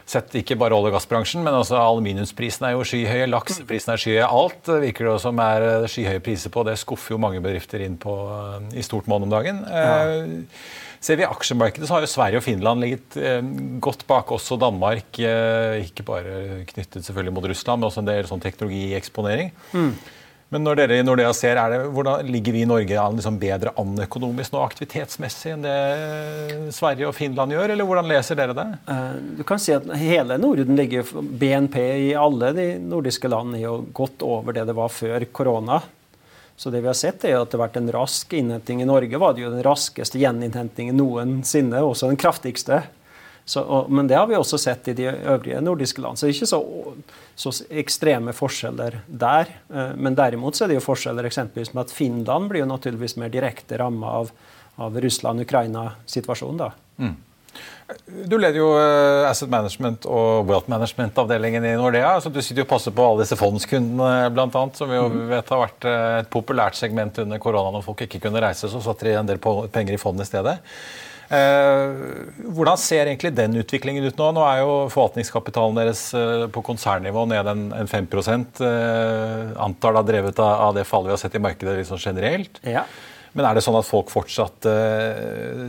sett 0.09 0.35
ikke 0.39 0.57
bare 0.61 0.77
olje- 0.77 0.93
og 0.93 0.97
gassbransjen, 0.97 1.43
men 1.45 1.57
også 1.57 1.79
aluminiumsprisen 1.79 2.69
er 2.69 2.75
jo 2.77 2.85
skyhøye, 2.87 3.29
lakseprisen 3.31 3.95
er 3.95 4.03
skyhøye. 4.03 4.29
Alt 4.29 4.71
virker 4.85 5.11
det 5.11 5.17
som 5.25 5.43
er 5.43 5.67
eh, 5.69 5.89
skyhøye 5.91 6.23
priser 6.25 6.53
på. 6.55 6.65
Det 6.69 6.79
skuffer 6.81 7.17
jo 7.17 7.21
mange 7.23 7.43
bedrifter 7.45 7.85
inn 7.87 7.99
på 8.01 8.15
eh, 8.37 8.79
i 8.81 8.87
stort 8.87 9.11
monn 9.11 9.27
om 9.27 9.33
dagen. 9.33 9.63
Ja. 9.69 10.25
Ser 11.03 11.19
vi 11.19 11.27
aksjemarkedet, 11.27 11.89
så 11.89 11.97
har 11.97 12.05
jo 12.05 12.11
Sverige 12.13 12.39
og 12.39 12.45
Finland 12.47 12.79
ligget 12.79 13.17
godt 13.83 14.05
bak 14.07 14.29
også 14.31 14.55
Danmark. 14.55 15.19
ikke 15.19 16.05
bare 16.07 16.63
knyttet 16.69 17.03
selvfølgelig 17.03 17.35
mot 17.35 17.49
Russland, 17.51 17.81
men 17.81 17.89
også 17.89 18.05
en 18.05 18.11
del 18.13 18.29
sånn 18.31 18.45
teknologieksponering. 18.45 19.51
Mm. 19.75 19.97
Men 20.53 20.67
når 20.67 20.83
dere 20.83 20.99
i 21.01 21.05
Nordea 21.05 21.31
ser, 21.33 21.57
det, 21.73 21.79
hvordan 21.97 22.29
ligger 22.29 22.53
vi 22.53 22.61
i 22.61 22.69
Norge 22.69 23.05
liksom 23.17 23.39
bedre 23.41 23.73
an 23.81 23.95
økonomisk 24.05 24.53
nå 24.53 24.61
aktivitetsmessig 24.67 25.55
enn 25.55 25.65
det 25.65 25.77
Sverige 26.77 27.09
og 27.09 27.17
Finland 27.17 27.55
gjør, 27.55 27.73
eller 27.73 27.89
hvordan 27.89 28.11
leser 28.11 28.37
dere 28.37 28.57
det? 28.59 28.67
Eh, 28.93 29.15
du 29.39 29.43
kan 29.49 29.63
si 29.63 29.73
at 29.73 29.89
hele 29.97 30.37
Norden 30.43 30.77
ligger 30.77 31.09
BNP 31.09 31.79
i 31.81 32.13
alle 32.21 32.53
de 32.59 32.69
nordiske 32.85 33.33
land 33.33 33.57
er 33.57 33.65
jo 33.65 33.79
godt 33.97 34.25
over 34.29 34.53
det 34.59 34.67
det 34.69 34.77
var 34.77 34.93
før 34.93 35.25
korona. 35.33 35.81
Så 36.61 36.71
det 36.71 36.83
vi 36.85 36.91
har 36.91 37.01
sett 37.01 37.25
er 37.25 37.39
at 37.39 37.49
det 37.49 37.57
har 37.57 37.65
vært 37.65 37.81
en 37.81 37.93
rask 37.97 38.37
innhenting. 38.37 38.85
I 38.85 38.91
Norge 38.93 39.19
var 39.19 39.33
det 39.33 39.47
jo 39.47 39.55
den 39.55 39.65
raskeste 39.65 40.21
gjeninnhentingen 40.21 41.01
noensinne, 41.01 41.81
også 41.81 42.13
den 42.13 42.21
kraftigste. 42.21 42.85
Så, 43.45 43.61
og, 43.61 43.91
men 43.91 44.07
det 44.07 44.17
har 44.17 44.29
vi 44.31 44.37
også 44.39 44.59
sett 44.61 44.89
i 44.93 44.95
de 44.97 45.09
øvrige 45.11 45.61
nordiske 45.65 46.03
land. 46.03 46.19
Så 46.19 46.27
det 46.27 46.33
er 46.33 46.37
ikke 46.37 46.51
så, 46.53 46.61
så 47.45 47.53
ekstreme 47.83 48.35
forskjeller 48.37 49.01
der. 49.07 49.51
Eh, 49.73 49.93
men 49.99 50.17
derimot 50.19 50.57
så 50.57 50.67
er 50.67 50.73
det 50.73 50.79
jo 50.79 50.87
forskjeller 50.87 51.27
eksempelvis 51.29 51.75
med 51.75 51.85
at 51.87 51.95
Finland 51.95 52.53
blir 52.53 52.63
jo 52.63 52.71
naturligvis 52.71 53.19
mer 53.21 53.33
direkte 53.35 53.81
ramma 53.83 54.15
av, 54.23 54.33
av 54.83 55.01
Russland-Ukraina-situasjonen. 55.03 56.63
da. 56.63 56.73
Mm. 57.03 57.19
Du 58.07 58.39
leder 58.39 58.57
jo 58.57 58.71
eh, 58.79 59.29
Asset 59.29 59.51
Management 59.53 60.07
og 60.09 60.49
Wealth 60.49 60.71
Management-avdelingen 60.73 61.67
i 61.67 61.75
Nordea. 61.77 62.15
så 62.21 62.31
Du 62.33 62.41
sitter 62.41 62.63
jo 62.63 62.67
og 62.67 62.73
passer 62.73 62.95
på 62.95 63.05
alle 63.05 63.25
disse 63.25 63.37
fondskundene, 63.37 64.31
blant 64.33 64.57
annet, 64.57 64.79
som 64.79 64.91
vi 64.91 64.97
jo 64.97 65.09
mm. 65.13 65.23
vet 65.35 65.53
har 65.53 65.63
vært 65.67 65.89
eh, 65.89 66.19
et 66.23 66.31
populært 66.33 66.79
segment 66.79 67.19
under 67.25 67.43
korona 67.43 67.75
når 67.75 67.85
folk 67.87 68.05
ikke 68.07 68.23
kunne 68.23 68.43
reise. 68.43 68.71
Så 68.71 68.81
satt 68.85 69.05
de 69.05 69.17
en 69.19 69.29
del 69.29 69.43
penger 69.43 69.97
i 69.97 70.01
fond 70.01 70.21
i 70.23 70.29
stedet. 70.29 70.61
Eh, 71.33 71.93
hvordan 72.53 72.77
ser 72.77 73.09
egentlig 73.09 73.31
den 73.33 73.57
utviklingen 73.57 74.05
ut 74.05 74.19
nå? 74.21 74.27
Nå 74.37 74.43
er 74.45 74.59
jo 74.61 74.73
forvaltningskapitalen 74.93 75.79
deres 75.81 76.03
eh, 76.19 76.45
på 76.53 76.61
konsernnivå 76.67 77.25
ned 77.31 77.49
en, 77.49 77.63
en 77.73 77.89
5 77.89 78.09
eh, 78.13 79.55
Antar 79.65 79.97
er 79.97 80.09
drevet 80.11 80.43
av 80.45 80.77
det 80.77 80.85
fallet 80.89 81.09
vi 81.09 81.15
har 81.17 81.23
sett 81.23 81.39
i 81.39 81.43
markedet 81.43 81.79
liksom 81.79 82.03
generelt. 82.03 82.61
Ja. 82.69 82.85
Men 83.33 83.49
er 83.49 83.57
det 83.57 83.65
sånn 83.65 83.79
at 83.79 83.89
folk 83.89 84.13
fortsatt 84.13 84.67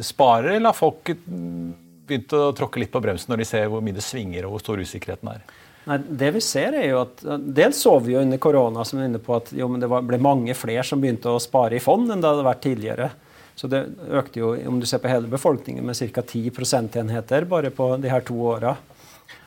sparer, 0.03 0.49
eller 0.57 0.73
har 0.73 0.75
folk 0.75 1.13
begynt 1.23 2.33
å 2.35 2.49
tråkke 2.57 2.81
litt 2.81 2.91
på 2.91 2.99
bremsen 2.99 3.31
når 3.31 3.39
de 3.39 3.47
ser 3.47 3.69
hvor 3.71 3.79
mye 3.85 3.95
det 3.95 4.03
svinger 4.03 4.43
og 4.43 4.57
hvor 4.57 4.63
stor 4.65 4.81
usikkerheten 4.83 5.31
er? 5.31 5.45
Nei, 5.87 5.97
det 6.03 6.33
vi 6.35 6.41
ser 6.43 6.75
er 6.75 6.89
jo 6.89 6.99
at 7.05 7.23
Dels 7.23 7.79
så 7.85 7.95
vi 8.03 8.17
jo 8.17 8.23
under 8.23 8.39
korona 8.43 8.83
som 8.87 8.99
er 8.99 9.07
inne 9.07 9.23
på 9.23 9.37
at 9.37 9.53
jo, 9.55 9.69
det 9.79 9.87
var, 9.91 10.03
ble 10.03 10.19
mange 10.19 10.55
flere 10.59 10.83
som 10.87 10.99
begynte 10.99 11.31
å 11.31 11.39
spare 11.43 11.79
i 11.79 11.83
fond 11.83 12.11
enn 12.11 12.23
det 12.23 12.33
hadde 12.33 12.49
vært 12.49 12.65
tidligere. 12.67 13.09
Så 13.55 13.69
det 13.69 13.83
økte 14.09 14.41
jo, 14.41 14.53
om 14.67 14.79
du 14.81 14.87
ser 14.89 15.01
på 15.03 15.11
hele 15.11 15.29
befolkningen, 15.29 15.85
med 15.85 15.97
ca. 15.97 16.21
10 16.21 16.49
prosentenheter 16.55 17.45
bare 17.49 17.69
på 17.69 17.93
de 18.01 18.09
her 18.09 18.25
to 18.25 18.39
åra. 18.41 18.75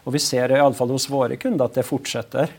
Og 0.06 0.14
vi 0.14 0.22
ser 0.22 0.54
iallfall 0.54 0.94
hos 0.94 1.08
våre 1.10 1.38
kunder 1.40 1.66
at 1.66 1.78
det 1.78 1.86
fortsetter. 1.86 2.52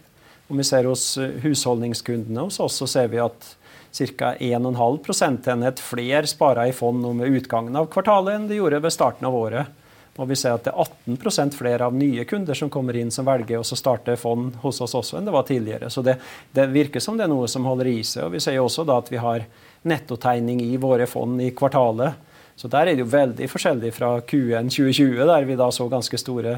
Om 0.47 0.59
vi 0.59 0.67
ser 0.67 0.87
hos 0.87 1.17
eh, 1.17 1.39
husholdningskundene 1.43 2.47
hos 2.47 2.59
oss, 2.63 2.79
så 2.81 2.87
ser 2.87 3.07
vi 3.11 3.23
at 3.23 3.55
ca. 3.97 4.33
1,5 4.35 4.97
prosentenhet 5.03 5.79
flere 5.79 6.27
sparer 6.27 6.69
i 6.69 6.75
fond 6.75 7.01
nå 7.01 7.13
med 7.17 7.39
utgangen 7.39 7.75
av 7.75 7.89
kvartalet 7.91 8.35
enn 8.35 8.47
de 8.49 8.59
gjorde 8.59 8.83
ved 8.83 8.93
starten 8.93 9.27
av 9.27 9.35
året. 9.35 9.73
Og 10.17 10.29
vi 10.31 10.35
ser 10.39 10.55
at 10.57 10.65
det 10.65 10.73
er 10.73 10.91
18% 11.13 11.55
flere 11.57 11.87
av 11.87 11.95
nye 11.95 12.25
kunder 12.25 12.57
som 12.57 12.71
kommer 12.73 12.97
inn 12.97 13.11
som 13.13 13.27
velger 13.27 13.61
å 13.61 13.77
starte 13.77 14.15
fond 14.17 14.55
hos 14.63 14.81
oss 14.81 14.95
også 14.97 15.19
enn 15.19 15.27
det 15.29 15.35
var 15.35 15.45
tidligere. 15.47 15.91
Så 15.93 16.01
det, 16.05 16.17
det 16.51 16.67
virker 16.73 17.03
som 17.03 17.19
det 17.19 17.27
er 17.27 17.31
noe 17.31 17.49
som 17.51 17.67
holder 17.69 17.91
i 17.91 17.99
seg. 18.01 18.25
Og 18.25 18.33
vi 18.33 18.41
ser 18.41 18.57
jo 18.57 18.65
også 18.65 18.85
da 18.87 18.97
at 19.03 19.11
vi 19.13 19.21
har 19.21 19.45
nettotegning 19.89 20.61
i 20.65 20.75
våre 20.81 21.07
fond 21.09 21.41
i 21.41 21.51
kvartalet. 21.55 22.23
Så 22.57 22.69
der 22.71 22.89
er 22.89 22.97
det 22.97 23.05
jo 23.05 23.11
veldig 23.11 23.47
forskjellig 23.51 23.93
fra 23.93 24.15
Q1 24.25 24.71
2020, 24.73 25.21
der 25.29 25.45
vi 25.45 25.57
da 25.59 25.69
så 25.73 25.85
ganske 25.91 26.17
store 26.17 26.57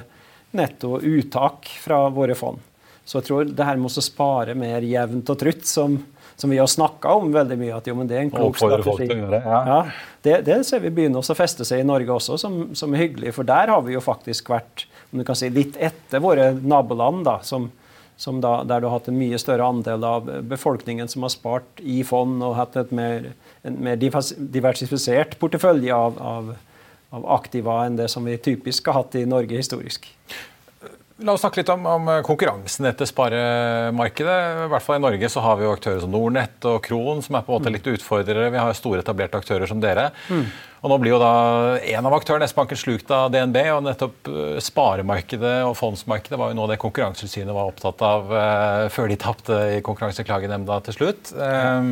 nettouttak 0.56 1.68
fra 1.84 2.06
våre 2.14 2.38
fond. 2.40 2.62
Så 3.10 3.20
jeg 3.20 3.28
tror 3.28 3.50
det 3.50 3.66
her 3.66 3.80
med 3.82 3.90
å 3.90 4.04
spare 4.06 4.54
mer 4.58 4.86
jevnt 4.86 5.30
og 5.34 5.40
trutt, 5.42 5.66
som, 5.66 5.98
som 6.38 6.52
vi 6.54 6.60
har 6.62 6.70
snakka 6.70 7.16
om 7.18 7.32
veldig 7.34 7.58
mye, 7.58 7.74
at 7.76 7.90
jo, 7.90 7.96
men 7.98 8.10
det 8.10 8.20
er 8.20 8.28
en 8.28 8.32
klok 8.34 8.60
strategi. 8.62 9.08
Det, 9.10 9.42
ja. 9.44 9.62
ja, 9.72 9.80
det, 10.28 10.36
det, 10.46 10.60
ser 10.68 10.84
vi 10.84 10.94
begynner 10.94 11.26
å 11.26 11.38
feste 11.38 11.66
seg 11.66 11.82
i 11.82 11.88
Norge 11.90 12.14
også, 12.16 12.38
som, 12.38 12.60
som, 12.78 12.94
er 12.94 13.08
hyggelig. 13.08 13.34
For 13.36 13.50
der 13.50 13.74
har 13.74 13.82
vi 13.88 13.98
jo 13.98 14.04
faktisk 14.06 14.54
vært 14.54 14.86
om 15.10 15.20
du 15.20 15.26
kan 15.26 15.38
si, 15.40 15.50
litt 15.50 15.80
etter 15.82 16.22
våre 16.22 16.52
naboland, 16.54 17.26
da, 17.26 17.40
som, 17.44 17.72
da, 18.20 18.64
der 18.68 18.82
du 18.82 18.90
har 18.90 18.98
hatt 18.98 19.08
en 19.08 19.20
mye 19.20 19.40
større 19.40 19.68
andel 19.72 20.04
av 20.04 20.28
befolkningen 20.52 21.08
som 21.08 21.24
har 21.24 21.32
spart 21.34 21.80
i 21.80 22.02
fond 22.04 22.44
og 22.44 22.58
hatt 22.58 22.92
mer, 22.96 23.32
en 23.64 23.80
mer 23.84 24.00
diversifisert 24.00 25.38
portefølje 25.40 25.96
av, 25.96 26.20
av, 26.20 26.54
av, 27.16 27.28
aktiva 27.40 27.86
enn 27.88 28.00
det 28.00 28.10
som 28.12 28.28
vi 28.28 28.38
typisk 28.38 28.92
har 28.92 29.02
hatt 29.02 29.16
i 29.16 29.26
Norge 29.30 29.60
historisk. 29.60 30.12
La 31.20 31.34
oss 31.36 31.42
snakke 31.44 31.60
litt 31.60 31.72
om, 31.72 31.84
om 31.84 32.12
konkurransen 32.24 32.88
etter 32.88 33.08
sparemarkedet. 33.08 34.36
I 34.66 34.70
hvert 34.72 34.86
fall 34.86 35.02
I 35.02 35.04
Norge 35.04 35.32
så 35.32 35.44
har 35.44 35.58
vi 35.60 35.66
jo 35.68 35.74
aktører 35.76 36.00
som 36.04 36.14
Nordnett 36.14 36.68
og 36.68 36.80
Kron 36.86 37.20
som 37.24 37.36
er 37.36 37.44
på 37.44 37.52
en 37.52 37.60
måte 37.60 37.74
litt 37.76 37.90
utfordrere. 37.92 38.52
Vi 38.54 38.62
har 38.62 38.76
store 38.78 39.04
etablerte 39.04 39.40
aktører 39.40 39.68
som 39.68 39.84
dere. 39.84 40.10
Mm. 40.32 40.46
Og 40.80 40.92
Nå 40.94 40.98
blir 41.02 41.12
jo 41.12 41.20
da 41.20 41.34
en 41.92 42.08
av 42.08 42.14
aktørene 42.16 42.48
S-banken 42.48 42.80
slukt 42.80 43.10
av 43.12 43.28
DNB. 43.34 43.58
og 43.74 43.84
nettopp 43.88 44.30
eh, 44.32 44.62
Sparemarkedet 44.64 45.58
og 45.68 45.76
fondsmarkedet 45.80 46.40
var 46.40 46.54
jo 46.54 46.60
noe 46.60 46.70
det 46.72 46.80
Konkurransetilsynet 46.80 47.56
var 47.56 47.74
opptatt 47.74 48.04
av 48.06 48.32
eh, 48.32 48.86
før 48.94 49.12
de 49.12 49.20
tapte 49.20 49.60
i 49.76 49.84
Konkurranseklagenemnda 49.84 50.80
til 50.88 51.00
slutt. 51.02 51.34
Eh, 51.36 51.92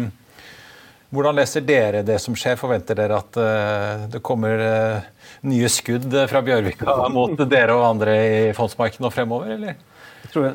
hvordan 1.13 1.37
leser 1.39 1.63
dere 1.63 2.03
det 2.03 2.17
som 2.19 2.35
skjer? 2.35 2.57
Forventer 2.59 2.97
dere 2.99 3.19
at 3.21 3.37
eh, 3.39 4.07
det 4.11 4.19
kommer 4.25 4.59
uh, 4.59 5.05
nye 5.47 5.69
skudd 5.71 6.11
fra 6.27 6.41
Bjørvika 6.43 6.97
mot 7.13 7.39
dere 7.47 7.77
og 7.77 7.85
andre 7.93 8.15
i 8.17 8.39
fondsmarkedet 8.57 9.05
nå 9.05 9.11
fremover, 9.15 9.53
eller? 9.55 9.77
Jeg 10.25 10.33
tror 10.33 10.49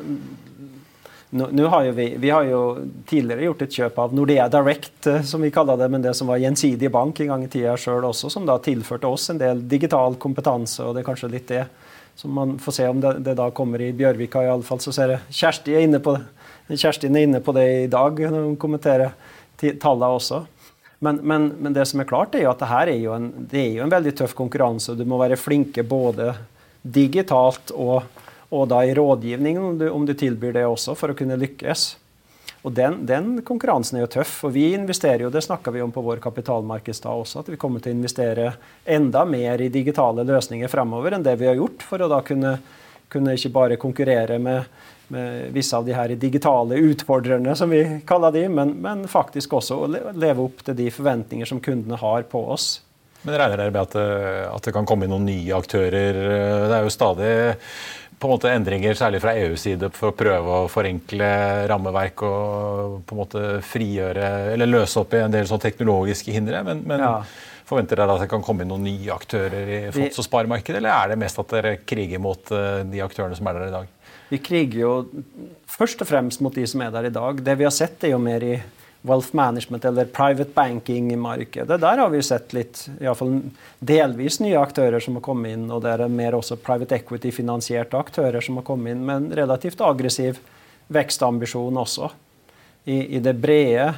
nå, 1.33 1.47
nå 1.51 1.67
har 1.67 1.87
vi, 1.97 2.07
vi, 2.21 2.29
har 2.29 2.45
jo 2.45 2.61
tidligere 3.09 3.47
gjort 3.47 3.63
et 3.65 3.77
kjøp 3.79 3.97
av 4.03 4.13
Nordea 4.13 4.45
Direct, 4.53 5.07
eh, 5.09 5.23
som 5.25 5.41
vi 5.41 5.51
kaller 5.53 5.79
det, 5.81 5.89
men 5.89 6.03
det 6.03 6.13
som 6.17 6.29
var 6.29 6.41
gjensidig 6.41 6.91
bank 6.93 7.19
en 7.23 7.33
gang 7.33 7.45
i 7.45 7.49
tida 7.51 7.73
sjøl 7.79 8.05
også, 8.09 8.29
som 8.29 8.45
da 8.45 8.59
tilførte 8.61 9.09
oss 9.09 9.31
en 9.33 9.41
del 9.41 9.63
digital 9.69 10.17
kompetanse. 10.21 10.83
og 10.85 10.93
det 10.93 11.01
er 11.01 11.09
kanskje 11.09 11.31
litt 11.33 11.49
det 11.49 11.65
som 12.15 12.33
man 12.37 12.57
får 12.61 12.77
se 12.77 12.87
om 12.87 13.01
det, 13.01 13.15
det 13.25 13.33
da 13.39 13.49
kommer 13.51 13.81
i 13.81 13.93
Bjørvika. 13.97 14.43
i 14.43 14.51
alle 14.53 14.63
fall, 14.63 14.79
Så 14.79 14.93
ser 14.93 15.15
jeg 15.15 15.19
Kjersti 15.33 15.73
er 15.73 15.87
inne 15.87 15.99
på, 15.99 16.15
Kjerstin 16.69 17.15
er 17.15 17.25
inne 17.25 17.41
på 17.41 17.53
det 17.57 17.67
i 17.83 17.87
dag 17.87 18.19
når 18.19 18.49
hun 18.51 18.57
kommenterer 18.57 19.15
tallene 19.57 20.13
også. 20.13 20.43
Men, 21.03 21.19
men, 21.23 21.49
men, 21.59 21.73
det 21.73 21.87
som 21.89 21.99
er 21.99 22.07
klart, 22.07 22.35
er 22.35 22.45
jo 22.45 22.51
at 22.53 22.61
det 22.61 22.69
her 22.69 22.87
er 22.87 22.99
jo 23.01 23.15
en, 23.17 23.31
det 23.51 23.59
er 23.59 23.73
jo 23.79 23.83
en 23.83 23.91
veldig 23.91 24.13
tøff 24.15 24.35
konkurranse. 24.37 24.95
Du 24.95 25.03
må 25.03 25.17
være 25.19 25.35
flinke 25.35 25.83
både 25.83 26.29
digitalt 26.83 27.73
og 27.75 28.05
og 28.53 28.69
da 28.69 28.83
i 28.85 28.93
rådgivningen, 28.93 29.63
om 29.63 29.77
du, 29.79 29.89
om 29.89 30.05
du, 30.05 30.13
tilbyr 30.17 30.53
det 30.53 30.65
også, 30.69 30.93
for 30.97 31.13
å 31.13 31.17
kunne 31.17 31.39
lykkes. 31.41 31.87
Og 32.63 32.71
den, 32.71 33.01
den, 33.07 33.31
konkurransen 33.43 33.97
er 33.97 34.05
jo 34.05 34.11
tøff. 34.19 34.37
Og 34.47 34.53
vi 34.55 34.69
investerer 34.77 35.25
jo, 35.25 35.31
det 35.33 35.43
snakka 35.43 35.73
vi 35.73 35.81
om 35.83 35.91
på 35.91 36.03
vår 36.05 36.21
kapitalmarkedsdag 36.23 37.23
også, 37.25 37.41
at 37.41 37.51
vi 37.51 37.59
kommer 37.59 37.83
til 37.83 37.91
å 37.91 37.97
investere 37.97 38.53
enda 38.85 39.25
mer 39.27 39.65
i 39.65 39.71
digitale 39.73 40.23
løsninger 40.27 40.71
fremover 40.71 41.17
enn 41.17 41.25
det 41.25 41.35
vi 41.41 41.49
har 41.49 41.59
gjort, 41.59 41.83
for 41.83 42.03
å 42.03 42.11
da 42.11 42.21
kunne, 42.23 42.55
kunne 43.11 43.35
ikke 43.35 43.51
bare 43.57 43.79
konkurrere 43.81 44.39
med, 44.39 44.69
med, 45.11 45.49
visse 45.55 45.75
av 45.75 45.89
de 45.89 45.97
her 45.97 46.15
digitale 46.19 46.79
utfordrerne, 46.93 47.57
som 47.59 47.73
vi 47.73 47.83
kaller 48.07 48.37
de, 48.37 48.45
men, 48.53 48.77
men 48.85 49.03
faktisk 49.11 49.57
også 49.59 49.81
å 49.81 49.91
leve 49.91 50.45
opp 50.45 50.63
til 50.63 50.77
de 50.79 50.87
forventninger 50.93 51.49
som 51.49 51.59
kundene 51.63 51.99
har 51.99 52.29
på 52.31 52.45
oss. 52.55 52.77
Men 53.23 53.37
regner 53.39 53.59
dere 53.59 53.71
med 53.71 53.85
at 53.85 53.93
det, 53.95 54.07
at 54.51 54.65
det 54.67 54.73
kan 54.75 54.87
komme 54.87 55.07
inn 55.07 55.13
noen 55.15 55.27
nye 55.27 55.55
aktører? 55.55 56.17
Det 56.67 56.75
er 56.75 56.83
jo 56.83 56.91
stadig 56.91 57.35
på 58.23 58.29
en 58.29 58.37
måte 58.37 58.51
endringer, 58.55 58.95
særlig 58.95 59.19
fra 59.19 59.33
EUs 59.35 59.65
side, 59.65 59.89
for 59.91 60.13
å 60.13 60.15
prøve 60.15 60.59
å 60.63 60.67
forenkle 60.71 61.27
rammeverk 61.67 62.21
og 62.23 63.01
på 63.03 63.15
en 63.15 63.19
måte 63.19 63.41
frigjøre 63.67 64.29
eller 64.53 64.69
løse 64.69 65.01
opp 65.01 65.11
i 65.17 65.19
en 65.25 65.33
del 65.33 65.49
sånn 65.49 65.59
teknologiske 65.59 66.31
hindre. 66.31 66.61
Men, 66.63 66.85
men 66.87 67.03
ja. 67.03 67.09
forventer 67.67 67.99
dere 67.99 68.15
at 68.15 68.23
det 68.23 68.29
kan 68.31 68.45
komme 68.45 68.63
inn 68.63 68.71
noen 68.71 68.87
nye 68.87 69.11
aktører 69.11 69.73
i 69.75 69.81
fonds- 69.91 70.21
og 70.23 70.27
sparemarkedet, 70.29 70.79
eller 70.79 70.95
er 70.95 71.11
det 71.11 71.19
mest 71.25 71.41
at 71.43 71.51
dere 71.51 71.73
kriger 71.83 72.23
mot 72.23 72.53
eh, 72.55 72.85
de 72.87 73.03
aktørene 73.03 73.35
som 73.35 73.51
er 73.51 73.59
der 73.59 73.67
i 73.67 73.75
dag? 73.75 73.91
Vi 74.31 74.39
kriger 74.41 74.79
jo 74.79 74.93
først 75.69 76.05
og 76.05 76.09
fremst 76.09 76.39
mot 76.45 76.55
de 76.55 76.63
som 76.69 76.85
er 76.85 76.95
der 76.95 77.09
i 77.09 77.13
dag. 77.13 77.43
Det 77.43 77.57
vi 77.59 77.67
har 77.67 77.75
sett, 77.75 77.99
er 78.07 78.15
jo 78.15 78.23
mer 78.23 78.47
i 78.47 78.55
wealth 79.03 79.35
management 79.35 79.85
eller 79.85 80.05
private 80.05 80.49
banking-markedet. 80.53 81.81
Der 81.81 81.97
har 81.97 82.09
vi 82.09 82.21
sett 82.23 82.53
litt, 82.55 82.85
iallfall 83.01 83.41
delvis 83.79 84.39
nye 84.39 84.55
aktører 84.59 85.03
som 85.03 85.19
har 85.19 85.25
kommet 85.25 85.57
inn, 85.57 85.67
og 85.71 85.83
det 85.83 85.97
er 85.97 86.07
mer 86.07 86.37
også 86.39 86.55
private 86.63 86.95
equity-finansierte 87.01 87.99
aktører 87.99 88.41
som 88.41 88.61
har 88.61 88.67
kommet 88.67 88.95
inn 88.95 89.03
med 89.03 89.15
en 89.15 89.27
relativt 89.43 89.83
aggressiv 89.83 90.39
vekstambisjon 90.87 91.83
også. 91.83 92.09
I, 92.85 93.17
i 93.17 93.19
det 93.23 93.35
brede 93.43 93.91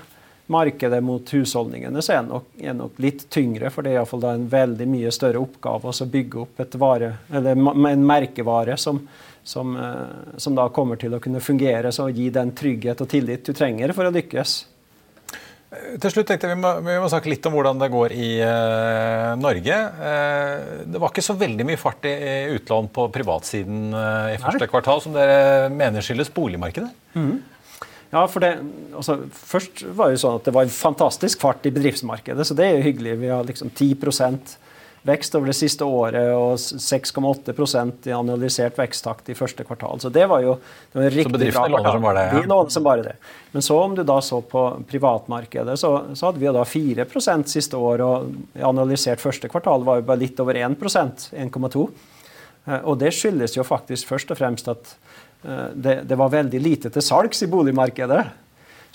markedet 0.47 1.03
mot 1.03 1.29
husholdningene 1.33 2.01
så 2.01 2.17
er 2.17 2.25
nok, 2.25 2.49
er 2.57 2.73
nok 2.77 2.99
litt 3.01 3.27
tyngre, 3.33 3.69
for 3.73 3.85
det 3.85 3.93
er 3.93 3.99
iallfall 3.99 4.25
en 4.29 4.49
veldig 4.49 4.89
mye 4.89 5.13
større 5.13 5.41
oppgave 5.41 5.93
å 5.93 6.11
bygge 6.17 6.43
opp 6.43 6.61
et 6.65 6.77
vare, 6.81 7.15
eller 7.33 7.57
en 7.93 8.05
merkevare 8.05 8.77
som, 8.77 9.01
som, 9.43 9.77
eh, 9.77 10.37
som, 10.37 10.57
da 10.57 10.69
kommer 10.73 11.01
til 11.01 11.13
å 11.13 11.21
kunne 11.21 11.41
fungere 11.41 11.93
og 12.01 12.17
gi 12.17 12.29
den 12.33 12.53
trygghet 12.57 13.01
og 13.01 13.09
tillit 13.09 13.45
du 13.45 13.53
trenger 13.53 13.93
for 13.93 14.09
å 14.09 14.13
lykkes. 14.13 14.63
Til 15.73 16.11
slutt 16.13 16.27
tenkte 16.29 16.47
jeg 16.47 16.55
vi 16.55 16.61
må, 16.61 16.71
vi 16.85 16.97
må 17.01 17.07
snakke 17.11 17.31
litt 17.31 17.45
om 17.49 17.55
hvordan 17.57 17.79
det 17.81 17.89
går 17.91 18.13
i 18.15 18.29
uh, 18.45 19.33
Norge. 19.39 19.79
Uh, 19.97 20.85
det 20.93 21.01
var 21.01 21.11
ikke 21.11 21.25
så 21.25 21.35
veldig 21.39 21.65
mye 21.67 21.79
fart 21.81 22.05
i, 22.07 22.13
i 22.13 22.35
utlån 22.55 22.91
på 22.95 23.07
privatsiden 23.15 23.89
uh, 23.95 24.29
i 24.31 24.39
første 24.39 24.63
Nei. 24.63 24.69
kvartal, 24.71 25.01
som 25.03 25.15
dere 25.17 25.67
mener 25.73 26.05
skyldes 26.05 26.31
boligmarkedet? 26.35 26.91
Mm. 27.17 27.41
Ja, 28.13 28.23
for 28.31 28.45
det, 28.45 28.53
altså, 28.95 29.17
Først 29.35 29.81
var 29.97 30.07
det 30.07 30.19
jo 30.19 30.23
sånn 30.23 30.39
at 30.39 30.47
det 30.47 30.53
var 30.55 30.67
en 30.67 30.75
fantastisk 30.77 31.41
fart 31.43 31.65
i 31.67 31.73
bedriftsmarkedet, 31.75 32.47
så 32.47 32.55
det 32.57 32.67
er 32.67 32.77
jo 32.77 32.85
hyggelig. 32.85 33.17
Vi 33.25 33.33
har 33.33 33.47
liksom 33.47 33.73
10 33.73 33.97
vekst 35.05 35.35
over 35.37 35.51
det 35.51 35.55
siste 35.57 35.85
året 35.85 36.31
og 36.33 36.55
6,8% 36.57 38.07
i 38.09 38.13
analysert 38.15 38.77
veksttakt 38.79 39.29
i 39.29 39.35
første 39.37 39.65
kvartal. 39.67 39.99
Så 40.01 40.09
det 40.13 40.25
var 40.31 40.41
jo 40.41 40.55
det 40.57 40.99
var 40.99 41.13
riktig 41.13 41.29
bra. 41.29 41.37
Så 41.37 41.37
bedriftene 41.37 41.73
låner 41.75 41.91
som 41.93 42.07
bare 42.07 42.17
det? 42.17 42.25
Ja. 42.25 42.41
De 42.41 42.51
låner 42.51 42.73
som 42.73 42.87
bare 42.87 43.05
det. 43.05 43.15
Men 43.51 43.65
så 43.67 43.77
om 43.83 43.95
du 43.97 44.01
da 44.07 44.17
så 44.25 44.41
på 44.41 44.63
privatmarkedet, 44.89 45.77
så, 45.79 45.91
så 46.13 46.29
hadde 46.29 46.41
vi 46.41 46.49
jo 46.49 46.55
da 46.55 46.65
4% 46.65 47.53
siste 47.53 47.77
år, 47.77 48.05
og 48.05 48.63
analysert 48.71 49.21
første 49.21 49.51
kvartal 49.51 49.85
var 49.85 50.01
jo 50.01 50.07
bare 50.09 50.23
litt 50.23 50.41
over 50.41 50.57
1% 50.57 51.29
1,2 51.45 51.85
eh, 52.65 52.81
Og 52.81 52.97
det 53.01 53.13
skyldes 53.13 53.57
jo 53.59 53.67
faktisk 53.67 54.09
først 54.09 54.33
og 54.33 54.41
fremst 54.41 54.73
at 54.73 54.95
eh, 55.45 55.69
det, 55.75 55.99
det 56.09 56.17
var 56.17 56.33
veldig 56.33 56.63
lite 56.65 56.89
til 56.89 57.05
salgs 57.05 57.45
i 57.45 57.51
boligmarkedet. 57.51 58.23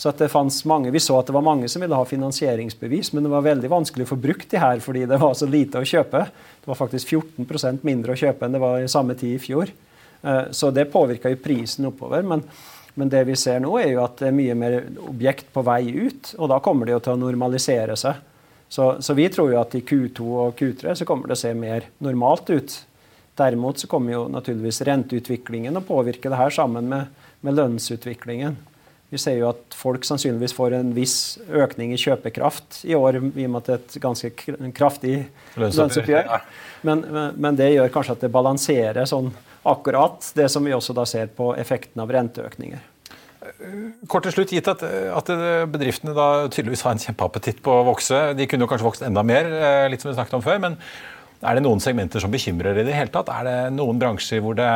Så 0.00 0.10
det 0.16 0.30
mange, 0.64 0.90
Vi 0.90 1.00
så 1.00 1.18
at 1.18 1.26
det 1.26 1.34
var 1.36 1.42
mange 1.44 1.68
som 1.68 1.82
ville 1.82 1.94
ha 1.94 2.04
finansieringsbevis, 2.08 3.12
men 3.12 3.22
det 3.22 3.30
var 3.30 3.42
veldig 3.44 3.68
vanskelig 3.68 4.06
å 4.06 4.08
få 4.08 4.16
brukt 4.16 4.50
de 4.50 4.56
her 4.56 4.80
fordi 4.80 5.02
det 5.04 5.18
var 5.20 5.34
så 5.36 5.44
lite 5.44 5.76
å 5.76 5.84
kjøpe. 5.84 6.22
Det 6.24 6.70
var 6.70 6.78
faktisk 6.78 7.08
14% 7.12 7.84
mindre 7.84 8.14
å 8.14 8.16
kjøpe 8.16 8.46
enn 8.46 8.56
det 8.56 8.62
var 8.62 8.80
i 8.80 8.88
samme 8.88 9.12
tid 9.14 9.34
i 9.36 9.42
fjor. 9.42 9.68
Eh, 10.22 10.46
så 10.56 10.70
det 10.72 10.86
påvirka 10.88 11.28
jo 11.28 11.36
prisen 11.44 11.90
oppover. 11.90 12.24
Men, 12.24 12.40
men, 12.94 13.10
det 13.12 13.26
vi 13.28 13.36
ser 13.36 13.60
nå, 13.60 13.74
er 13.76 13.90
jo 13.92 14.00
at 14.06 14.16
det 14.22 14.30
er 14.30 14.38
mye 14.38 14.56
mer 14.56 14.78
objekt 15.04 15.52
på 15.52 15.66
vei 15.68 15.82
ut. 15.92 16.32
Og 16.38 16.48
da 16.48 16.62
kommer 16.64 16.88
det 16.88 16.96
jo 16.96 17.02
til 17.04 17.18
å 17.18 17.20
normalisere 17.20 17.98
seg. 18.00 18.24
Så, 18.72 18.88
så 19.04 19.18
vi 19.18 19.28
tror 19.28 19.52
jo 19.52 19.60
at 19.60 19.76
i 19.76 19.84
Q2 19.84 20.30
og 20.46 20.56
Q3 20.56 20.96
så 20.96 21.04
kommer 21.04 21.28
det 21.28 21.36
å 21.36 21.42
se 21.44 21.52
mer 21.52 21.90
normalt 22.00 22.48
ut. 22.48 22.80
Derimot 23.36 23.84
så 23.84 23.92
kommer 23.92 24.16
jo 24.16 24.24
naturligvis 24.32 24.80
renteutviklingen 24.88 25.76
å 25.76 25.84
påvirke 25.84 26.32
det 26.32 26.40
her 26.40 26.56
sammen 26.56 26.88
med, 26.88 27.12
med 27.44 27.60
lønnsutviklingen. 27.60 28.56
Vi 29.10 29.18
ser 29.18 29.40
jo 29.40 29.48
at 29.50 29.74
folk 29.74 30.04
sannsynligvis 30.06 30.54
får 30.54 30.76
en 30.78 30.92
viss 30.94 31.16
økning 31.50 31.90
i 31.94 31.98
kjøpekraft 31.98 32.84
i 32.86 32.94
år, 32.94 33.18
i 33.18 33.46
og 33.46 33.50
med 33.50 33.58
at 33.58 33.66
det 33.66 33.74
er 33.74 33.80
et 33.82 33.96
ganske 34.04 34.30
kraftig 34.76 35.16
lønnsoppgjør. 35.58 36.30
Men, 36.86 37.02
men, 37.34 37.58
det 37.58 37.72
gjør 37.72 37.90
kanskje 37.96 38.16
at 38.16 38.24
det 38.24 38.32
balanserer 38.34 39.10
sånn 39.10 39.32
akkurat 39.66 40.30
det 40.38 40.46
som 40.52 40.64
vi 40.64 40.72
også 40.76 40.94
da 40.96 41.04
ser 41.08 41.28
på 41.36 41.50
effekten 41.58 42.00
av 42.00 42.14
renteøkninger. 42.14 42.86
Kort 44.08 44.24
til 44.28 44.34
slutt, 44.36 44.52
gitt 44.54 44.68
at, 44.70 44.82
at, 44.84 45.30
bedriftene 45.72 46.14
da 46.16 46.46
tydeligvis 46.52 46.84
har 46.86 46.94
en 46.94 47.02
kjempeappetitt 47.02 47.58
på 47.64 47.80
å 47.80 47.86
vokse. 47.88 48.30
De 48.38 48.46
kunne 48.48 48.64
jo 48.64 48.70
kanskje 48.70 48.86
vokst 48.86 49.04
enda 49.04 49.24
mer, 49.26 49.48
eh, 49.48 49.86
litt 49.90 50.04
som 50.04 50.12
vi 50.12 50.16
snakket 50.16 50.38
om 50.38 50.44
før. 50.44 50.60
men 50.62 50.78
er 51.40 51.56
det 51.56 51.62
noen 51.64 51.80
segmenter 51.80 52.20
som 52.20 52.32
bekymrer 52.32 52.82
i 52.82 52.84
det 52.84 52.96
hele 52.96 53.12
tatt? 53.12 53.30
Er 53.32 53.46
det 53.46 53.56
noen 53.72 54.00
bransjer 54.00 54.42
hvor 54.44 54.58
det 54.58 54.68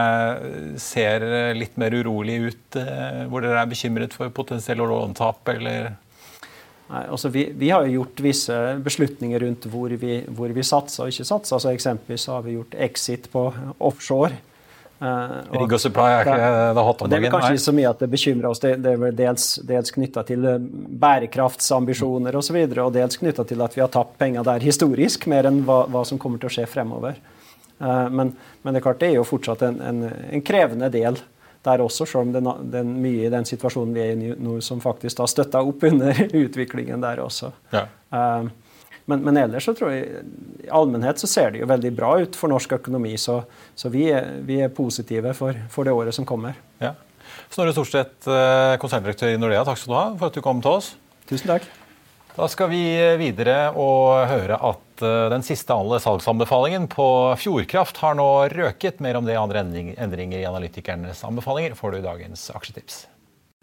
ser 0.80 1.26
litt 1.56 1.76
mer 1.80 1.92
urolig 1.92 2.38
ut? 2.46 2.78
Eh, 2.80 3.26
hvor 3.28 3.44
dere 3.44 3.60
er 3.60 3.68
bekymret 3.68 4.16
for 4.16 4.32
potensielle 4.32 4.86
låntap, 4.88 5.42
eller? 5.52 5.92
Nei, 6.88 7.02
altså 7.04 7.30
vi, 7.32 7.46
vi, 7.56 7.68
har 7.72 7.84
gjort 7.88 8.20
visse 8.24 8.56
beslutninger 8.84 9.44
rundt 9.44 9.68
hvor 9.72 9.92
vi, 10.00 10.18
hvor 10.36 10.52
vi 10.56 10.64
satser 10.64 11.04
og 11.04 11.12
ikke 11.12 11.28
satser. 11.28 11.56
Altså 11.58 11.72
eksempelvis 11.72 12.26
har 12.32 12.44
vi 12.44 12.56
gjort 12.56 12.76
exit 12.88 13.28
på 13.32 13.46
offshore. 13.78 14.32
Uh, 15.02 15.42
Rigg 15.58 15.72
og 15.74 15.80
supply 15.82 16.06
er 16.14 16.22
ikke 16.22 16.36
det 16.38 16.82
hot 16.86 17.02
om 17.02 17.10
dagen? 17.10 17.24
Det 17.24 17.28
er 17.28 17.32
kanskje 17.34 17.56
ikke 17.56 17.64
så 17.64 17.74
mye 17.74 17.90
at 17.90 18.02
det 18.04 18.08
bekymrer 18.12 18.48
oss. 18.48 18.62
Det, 18.62 18.70
det 18.84 18.92
er 18.94 19.00
vel 19.02 19.16
dels, 19.18 19.46
dels 19.66 19.94
knytta 19.94 20.22
til 20.28 20.46
eh, 20.48 20.66
bærekraftsambisjoner 21.04 22.38
osv. 22.38 22.40
Og, 22.40 22.46
så 22.46 22.56
videre, 22.56 22.86
og 22.86 22.94
dels 22.94 23.18
knytta 23.20 23.44
til 23.48 23.64
at 23.66 23.74
vi 23.74 23.82
har 23.82 23.90
tapt 23.92 24.16
penger 24.20 24.46
der 24.46 24.64
historisk, 24.64 25.26
mer 25.30 25.50
enn 25.50 25.64
hva, 25.66 25.82
hva 25.90 26.04
som 26.06 26.20
kommer 26.22 26.40
til 26.40 26.52
å 26.52 26.54
skje 26.56 26.68
fremover. 26.70 27.18
Uh, 27.82 28.06
men, 28.06 28.32
men, 28.62 28.70
det 28.70 28.78
er 28.78 28.86
klart 28.86 29.02
det 29.02 29.10
er 29.10 29.18
jo 29.18 29.26
fortsatt 29.26 29.64
en, 29.66 29.80
en, 29.82 30.02
en 30.06 30.44
krevende 30.46 30.88
del 30.94 31.18
der 31.64 31.80
også, 31.80 32.06
selv 32.06 32.28
om 32.28 32.60
det 32.70 32.78
er 32.78 32.86
mye 32.86 33.24
i 33.26 33.32
den 33.32 33.46
situasjonen 33.48 33.94
vi 33.96 34.02
er 34.04 34.12
i 34.14 34.34
nå 34.36 34.58
som 34.62 34.82
faktisk 34.84 35.22
har 35.24 35.30
støtta 35.32 35.62
opp 35.64 35.86
under 35.88 36.20
utviklingen 36.44 37.02
der 37.02 37.24
også. 37.24 37.50
Ja. 37.74 37.88
Uh, 38.14 38.52
men, 39.04 39.20
men, 39.20 39.36
ellers 39.36 39.66
så 39.68 39.74
tror 39.76 39.92
jeg 39.92 40.24
i 40.64 40.70
allmennhet 40.72 41.20
så 41.20 41.28
ser 41.28 41.52
det 41.52 41.60
jo 41.60 41.68
veldig 41.68 41.92
bra 41.96 42.14
ut 42.24 42.36
for 42.38 42.52
norsk 42.52 42.72
økonomi. 42.78 43.12
Så, 43.20 43.42
så 43.76 43.92
vi, 43.92 44.06
er, 44.12 44.40
vi, 44.48 44.62
er, 44.64 44.72
positive 44.72 45.34
for, 45.36 45.58
for, 45.72 45.84
det 45.84 45.92
året 45.92 46.16
som 46.16 46.24
kommer. 46.28 46.56
Ja. 46.80 46.94
Snorre 47.52 47.74
Storstedt, 47.76 48.24
eh, 48.30 48.74
konserndirektør 48.80 49.34
i 49.34 49.40
Nordea, 49.40 49.64
takk 49.66 49.80
skal 49.80 49.92
du 49.92 49.98
ha 49.98 50.04
for 50.16 50.32
at 50.32 50.36
du 50.36 50.44
kom 50.44 50.64
til 50.64 50.78
oss. 50.80 50.94
Tusen 51.28 51.52
takk. 51.52 51.68
Da 52.34 52.48
skal 52.50 52.66
vi 52.72 52.82
videre 53.20 53.68
og 53.78 54.24
høre 54.26 54.56
at 54.58 55.04
eh, 55.06 55.28
den 55.30 55.44
siste 55.46 55.76
salgsanbefalingen 55.76 56.88
på 56.90 57.06
Fjordkraft 57.38 58.00
har 58.02 58.16
nå 58.18 58.28
røket. 58.56 59.04
Mer 59.04 59.20
om 59.20 59.28
det 59.28 59.36
andre 59.38 59.62
endringer 59.68 60.40
i 60.40 60.48
analytikernes 60.48 61.20
anbefalinger 61.28 61.76
får 61.78 61.92
du 61.92 62.00
i 62.00 62.06
dagens 62.08 62.48
aksjetips. 62.56 63.04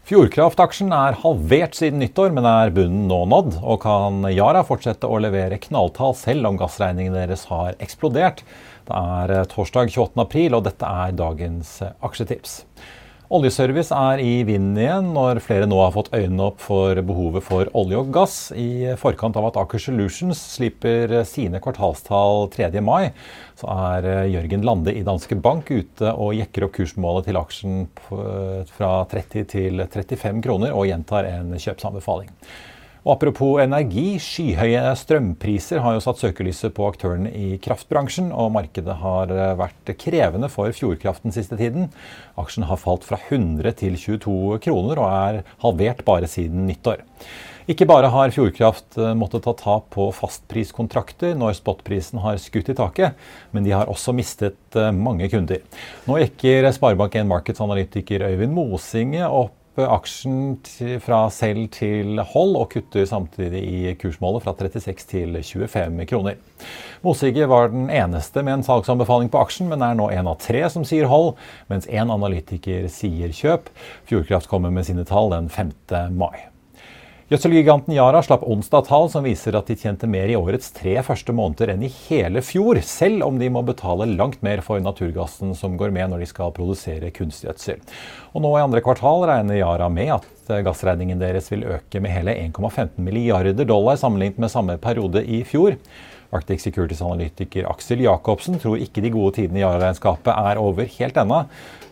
Fjordkraftaksjen 0.02 0.88
er 0.90 1.14
halvert 1.22 1.76
siden 1.78 2.00
nyttår, 2.02 2.32
men 2.34 2.46
er 2.48 2.72
bunnen 2.74 3.04
nå 3.06 3.20
nådd. 3.30 3.60
Og 3.62 3.76
kan 3.84 4.24
Yara 4.34 4.64
fortsette 4.66 5.06
å 5.06 5.20
levere 5.22 5.60
knalltall 5.62 6.16
selv 6.18 6.48
om 6.48 6.58
gassregningene 6.58 7.20
deres 7.20 7.44
har 7.52 7.78
eksplodert? 7.78 8.42
Det 8.88 8.98
er 8.98 9.34
eh, 9.36 9.44
torsdag 9.52 9.92
28. 9.94 10.18
april, 10.24 10.58
og 10.58 10.66
dette 10.66 10.90
er 11.04 11.14
dagens 11.14 11.70
eh, 11.86 11.94
aksjetips. 12.02 12.56
Oljeservice 13.32 13.94
er 13.96 14.20
i 14.20 14.42
vinden 14.44 14.74
igjen 14.76 15.06
når 15.14 15.38
flere 15.40 15.64
nå 15.70 15.78
har 15.80 15.94
fått 15.94 16.10
øynene 16.12 16.50
opp 16.50 16.58
for 16.60 16.98
behovet 17.06 17.46
for 17.46 17.70
olje 17.78 18.02
og 18.02 18.10
gass. 18.12 18.34
I 18.58 18.96
forkant 19.00 19.38
av 19.38 19.46
at 19.48 19.60
Aker 19.62 19.80
Solutions 19.80 20.42
slipper 20.58 21.22
sine 21.30 21.62
kvartalstall 21.62 22.50
3. 22.52 22.74
mai, 22.84 23.14
er 23.68 24.08
Jørgen 24.32 24.66
Lande 24.66 24.94
i 24.96 25.04
Danske 25.06 25.38
Bank 25.42 25.70
ute 25.70 26.12
og 26.12 26.34
jekker 26.38 26.66
opp 26.66 26.76
kursmålet 26.76 27.28
til 27.28 27.38
aksjen 27.40 27.80
fra 28.02 28.92
30 29.12 29.48
til 29.52 29.86
35 29.86 30.42
kroner 30.44 30.74
og 30.76 30.88
gjentar 30.90 31.28
en 31.30 31.54
kjøpsanbefaling. 31.56 32.30
Og 33.02 33.16
apropos 33.16 33.58
energi, 33.58 34.14
skyhøye 34.22 34.92
strømpriser 34.94 35.80
har 35.82 35.96
jo 35.96 36.02
satt 36.04 36.20
søkelyset 36.22 36.70
på 36.76 36.84
aktørene 36.86 37.32
i 37.34 37.56
kraftbransjen, 37.62 38.28
og 38.30 38.52
markedet 38.54 38.94
har 39.00 39.32
eh, 39.34 39.54
vært 39.58 39.90
krevende 39.98 40.46
for 40.52 40.70
Fjordkraft 40.76 41.26
den 41.26 41.34
siste 41.34 41.58
tiden. 41.58 41.88
Aksjen 42.38 42.68
har 42.68 42.78
falt 42.78 43.02
fra 43.08 43.18
100 43.18 43.74
til 43.80 43.98
22 43.98 44.60
kroner 44.62 45.02
og 45.02 45.08
er 45.10 45.40
halvert 45.64 46.04
bare 46.06 46.30
siden 46.30 46.68
nyttår. 46.70 47.02
Ikke 47.70 47.86
bare 47.86 48.10
har 48.10 48.32
Fjordkraft 48.34 48.98
eh, 48.98 49.14
måttet 49.14 49.44
ta 49.46 49.54
tap 49.54 49.88
på 49.94 50.08
fastpriskontrakter 50.16 51.36
når 51.38 51.54
spotprisen 51.60 52.22
har 52.24 52.40
skutt 52.42 52.72
i 52.72 52.76
taket, 52.78 53.18
men 53.54 53.66
de 53.66 53.74
har 53.76 53.90
også 53.90 54.14
mistet 54.16 54.78
eh, 54.78 54.90
mange 54.90 55.30
kunder. 55.30 55.62
Nå 56.08 56.18
jekker 56.24 56.72
Sparebank1 56.74 57.28
Markets 57.30 57.62
analytiker 57.62 58.26
Øyvind 58.32 58.56
Mosinge 58.56 59.28
opp 59.28 59.58
aksjen 59.72 60.58
fra 61.00 61.22
selv 61.32 61.70
til 61.72 62.20
hold, 62.34 62.58
og 62.60 62.68
kutter 62.74 63.06
samtidig 63.08 63.62
i 63.62 63.94
kursmålet 63.96 64.44
fra 64.44 64.52
36 64.58 65.06
til 65.08 65.38
25 65.40 66.04
kroner. 66.10 66.36
Mosige 67.02 67.48
var 67.48 67.72
den 67.72 67.88
eneste 67.90 68.44
med 68.44 68.58
en 68.58 68.66
salgsanbefaling 68.66 69.32
på 69.32 69.40
aksjen, 69.40 69.72
men 69.72 69.82
er 69.82 69.96
nå 69.96 70.10
en 70.12 70.28
av 70.34 70.40
tre 70.44 70.66
som 70.70 70.84
sier 70.84 71.08
hold, 71.08 71.34
mens 71.72 71.88
én 71.88 72.12
analytiker 72.12 72.90
sier 72.92 73.32
kjøp. 73.32 73.72
Fjordkraft 74.10 74.50
kommer 74.52 74.74
med 74.74 74.90
sine 74.90 75.08
tall 75.08 75.32
den 75.32 75.48
5. 75.48 75.72
mai. 76.12 76.51
Gjødselgiganten 77.32 77.94
Yara 77.96 78.18
slapp 78.20 78.42
onsdag 78.44 78.90
tall 78.90 79.06
som 79.08 79.24
viser 79.24 79.56
at 79.56 79.70
de 79.70 79.72
tjente 79.80 80.04
mer 80.10 80.28
i 80.28 80.34
årets 80.36 80.66
tre 80.76 80.98
første 81.00 81.32
måneder 81.32 81.70
enn 81.72 81.84
i 81.86 81.88
hele 81.88 82.42
fjor, 82.44 82.76
selv 82.84 83.24
om 83.24 83.38
de 83.40 83.46
må 83.48 83.62
betale 83.64 84.04
langt 84.10 84.42
mer 84.44 84.60
for 84.60 84.82
naturgassen 84.84 85.54
som 85.56 85.78
går 85.80 85.94
med 85.96 86.12
når 86.12 86.20
de 86.20 86.28
skal 86.28 86.52
produsere 86.52 87.08
kunstgjødsel. 87.16 87.80
Og 88.36 88.44
nå 88.44 88.50
i 88.52 88.64
andre 88.66 88.82
kvartal 88.84 89.24
regner 89.30 89.62
Yara 89.62 89.88
med 89.88 90.12
at 90.18 90.52
gassregningen 90.66 91.22
deres 91.22 91.48
vil 91.54 91.64
øke 91.78 92.02
med 92.04 92.12
hele 92.12 92.36
1,15 92.36 93.00
milliarder 93.00 93.64
dollar 93.64 93.96
sammenlignet 93.96 94.44
med 94.44 94.52
samme 94.52 94.76
periode 94.84 95.24
i 95.24 95.40
fjor. 95.48 95.80
Arctic 96.36 96.60
Securities-analytiker 96.66 97.64
Aksel 97.72 98.04
Jacobsen 98.04 98.60
tror 98.60 98.76
ikke 98.76 99.00
de 99.06 99.14
gode 99.16 99.38
tidene 99.40 99.62
i 99.62 99.64
Yara-regnskapet 99.64 100.36
er 100.36 100.60
over 100.60 100.84
helt 100.98 101.24
ennå. 101.24 101.46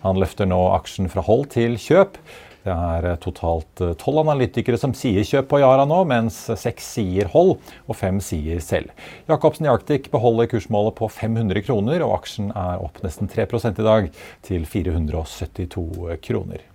Han 0.05 0.21
løfter 0.21 0.53
nå 0.53 0.61
aksjen 0.77 1.09
fra 1.09 1.25
hold 1.25 1.49
til 1.57 1.81
kjøp. 1.81 2.21
Det 2.65 2.73
er 2.75 3.07
eh, 3.09 3.19
totalt 3.23 3.81
eh, 3.85 3.95
tolv 4.01 4.21
analytikere 4.23 4.79
som 4.81 4.93
sier 4.97 5.25
kjøp 5.27 5.49
på 5.51 5.61
Yara 5.63 5.87
nå, 5.89 6.03
mens 6.09 6.43
seks 6.61 6.91
sier 6.97 7.31
hold 7.33 7.55
og 7.87 7.97
fem 7.97 8.21
sier 8.25 8.61
selv. 8.65 8.93
Jacobsen 9.31 9.69
i 9.69 9.73
Arctic 9.73 10.11
beholder 10.13 10.51
kursmålet 10.51 10.97
på 10.99 11.09
500 11.09 11.65
kroner, 11.67 12.05
og 12.05 12.19
aksjen 12.19 12.51
er 12.53 12.83
opp 12.85 13.01
nesten 13.05 13.31
3 13.31 13.49
i 13.71 13.87
dag, 13.87 14.11
til 14.47 14.67
472 14.69 16.21
kroner. 16.27 16.67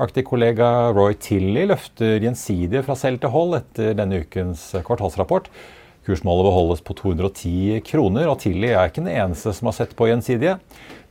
Arctic-kollega 0.00 0.90
Roy 0.96 1.14
Tilley 1.20 1.68
løfter 1.70 2.18
gjensidige 2.22 2.82
fra 2.84 2.96
selv 2.98 3.22
til 3.22 3.32
hold 3.32 3.60
etter 3.60 3.94
denne 3.96 4.24
ukens 4.24 4.72
kvartalsrapport. 4.84 5.48
Kursmålet 6.06 6.48
beholdes 6.48 6.80
på 6.82 6.96
210 6.98 7.82
kroner, 7.86 8.26
og 8.26 8.40
Tilly 8.42 8.72
er 8.72 8.88
ikke 8.88 9.04
den 9.04 9.12
eneste 9.12 9.52
som 9.54 9.68
har 9.70 9.76
sett 9.76 9.92
på 9.94 10.08
gjensidige. 10.10 10.56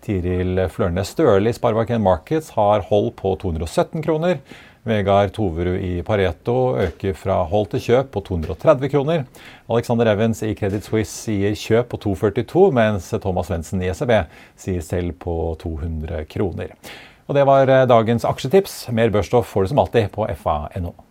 Tiril 0.03 0.65
Flørnes 0.73 1.13
Støle 1.13 1.47
i 1.47 1.55
Sparebanken 1.55 2.03
Markets 2.03 2.51
har 2.57 2.83
hold 2.89 3.13
på 3.19 3.31
217 3.39 4.03
kroner. 4.03 4.41
Vegard 4.83 5.29
Toverud 5.35 5.77
i 5.77 6.01
Pareto 6.01 6.73
øker 6.81 7.13
fra 7.13 7.35
hold 7.45 7.69
til 7.71 7.83
kjøp 7.85 8.09
på 8.15 8.23
230 8.31 8.89
kroner. 8.89 9.27
Alexander 9.69 10.09
Evans 10.09 10.41
i 10.43 10.55
Credit 10.57 10.83
Suisse 10.83 11.13
sier 11.27 11.53
kjøp 11.53 11.91
på 11.93 12.01
242, 12.01 12.65
mens 12.73 13.11
Thomas 13.21 13.51
Svendsen 13.51 13.85
i 13.85 13.93
SEB 13.93 14.15
sier 14.59 14.81
selv 14.83 15.13
på 15.21 15.37
200 15.61 16.25
kroner. 16.33 16.73
Og 17.29 17.37
Det 17.37 17.45
var 17.47 17.69
dagens 17.87 18.25
aksjetips. 18.25 18.89
Mer 18.91 19.13
børsstoff 19.13 19.53
får 19.53 19.63
du 19.63 19.71
som 19.71 19.85
alltid 19.85 20.11
på 20.11 20.27
fa.no. 20.41 21.10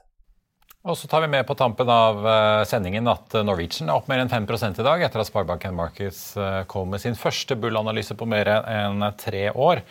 Og 0.81 0.97
så 0.97 1.05
tar 1.05 1.21
vi 1.21 1.29
med 1.29 1.45
på 1.45 1.53
tampen 1.53 1.89
av 1.93 2.23
eh, 2.25 2.63
sendingen 2.65 3.05
at 3.11 3.35
eh, 3.37 3.45
Norwegian 3.45 3.91
er 3.91 3.99
opp 3.99 4.07
mer 4.09 4.23
enn 4.23 4.31
5 4.31 4.47
i 4.81 4.85
dag, 4.87 5.03
etter 5.05 5.21
at 5.21 5.29
Sparebanken 5.29 5.77
Markets 5.77 6.23
eh, 6.41 6.63
kom 6.65 6.89
med 6.89 7.03
sin 7.03 7.13
første 7.13 7.53
Bull-analyse 7.53 8.17
på 8.17 8.25
mer 8.25 8.49
enn 8.49 9.05
tre 9.21 9.51
år, 9.53 9.83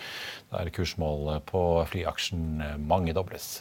der 0.50 0.74
kursmålet 0.74 1.46
på 1.46 1.62
flyaksjen 1.92 2.83
mangedobles. 2.90 3.61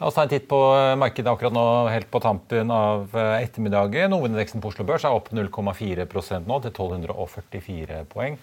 La 0.00 0.08
oss 0.08 0.16
ta 0.16 0.22
en 0.24 0.30
titt 0.32 0.46
på 0.48 0.58
markedet 0.96 1.28
akkurat 1.28 1.52
nå, 1.52 1.62
helt 1.92 2.08
på 2.08 2.22
tampen 2.24 2.70
av 2.72 3.12
ettermiddagen. 3.12 4.14
Hovedindeksen 4.16 4.62
på 4.64 4.70
Oslo 4.72 4.86
Børs 4.88 5.04
er 5.04 5.12
opp 5.12 5.28
0,4% 5.36 6.48
nå, 6.48 6.56
til 6.64 6.72
1244 6.72 7.98
poeng. 8.08 8.38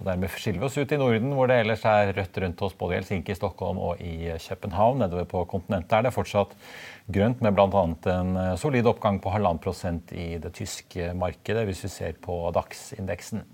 Og 0.00 0.08
Dermed 0.08 0.34
skiller 0.34 0.60
vi 0.60 0.66
oss 0.66 0.76
ut 0.76 0.92
i 0.92 0.98
Norden, 0.98 1.30
hvor 1.38 1.46
det 1.46 1.60
ellers 1.62 1.86
er 1.86 2.10
rødt 2.16 2.40
rundt 2.42 2.66
oss 2.66 2.74
både 2.76 2.96
i 2.96 2.98
Helsinki, 2.98 3.36
Stockholm 3.38 3.78
og 3.78 4.02
i 4.02 4.34
København. 4.34 4.98
Nedover 5.04 5.30
på 5.30 5.44
kontinentet 5.54 5.94
er 5.94 6.08
det 6.08 6.14
fortsatt 6.16 6.58
grønt, 7.06 7.38
med 7.38 7.54
bl.a. 7.54 7.86
en 8.12 8.36
eh, 8.42 8.52
solid 8.60 8.90
oppgang 8.90 9.22
på 9.22 9.30
halvannen 9.32 9.62
prosent 9.62 10.10
i 10.10 10.34
det 10.42 10.56
tyske 10.58 11.14
markedet, 11.14 11.64
hvis 11.70 11.86
vi 11.86 11.94
ser 11.94 12.18
på 12.18 12.42
DAX-indeksen. 12.58 13.46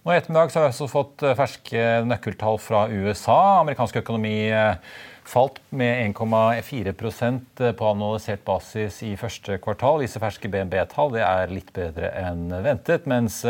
Nå 0.00 0.14
I 0.14 0.16
ettermiddag 0.16 0.54
har 0.54 0.64
vi 0.64 0.70
også 0.70 0.86
fått 0.88 1.26
eh, 1.26 1.36
ferske 1.36 1.86
nøkkeltall 2.08 2.62
fra 2.62 2.86
USA. 2.88 3.40
Amerikansk 3.60 4.00
økonomi 4.00 4.36
eh, 4.48 4.78
falt 5.24 5.60
med 5.70 6.14
1,4% 6.14 7.62
på 7.76 7.90
analysert 7.90 8.44
basis 8.46 9.02
i 9.06 9.16
første 9.20 9.58
kvartal. 9.62 10.00
Disse 10.04 10.22
ferske 10.22 10.50
BNB-tall 10.50 11.18
er 11.20 11.52
litt 11.52 11.72
bedre 11.76 12.12
enn 12.22 12.48
ventet. 12.64 13.06
mens 13.10 13.42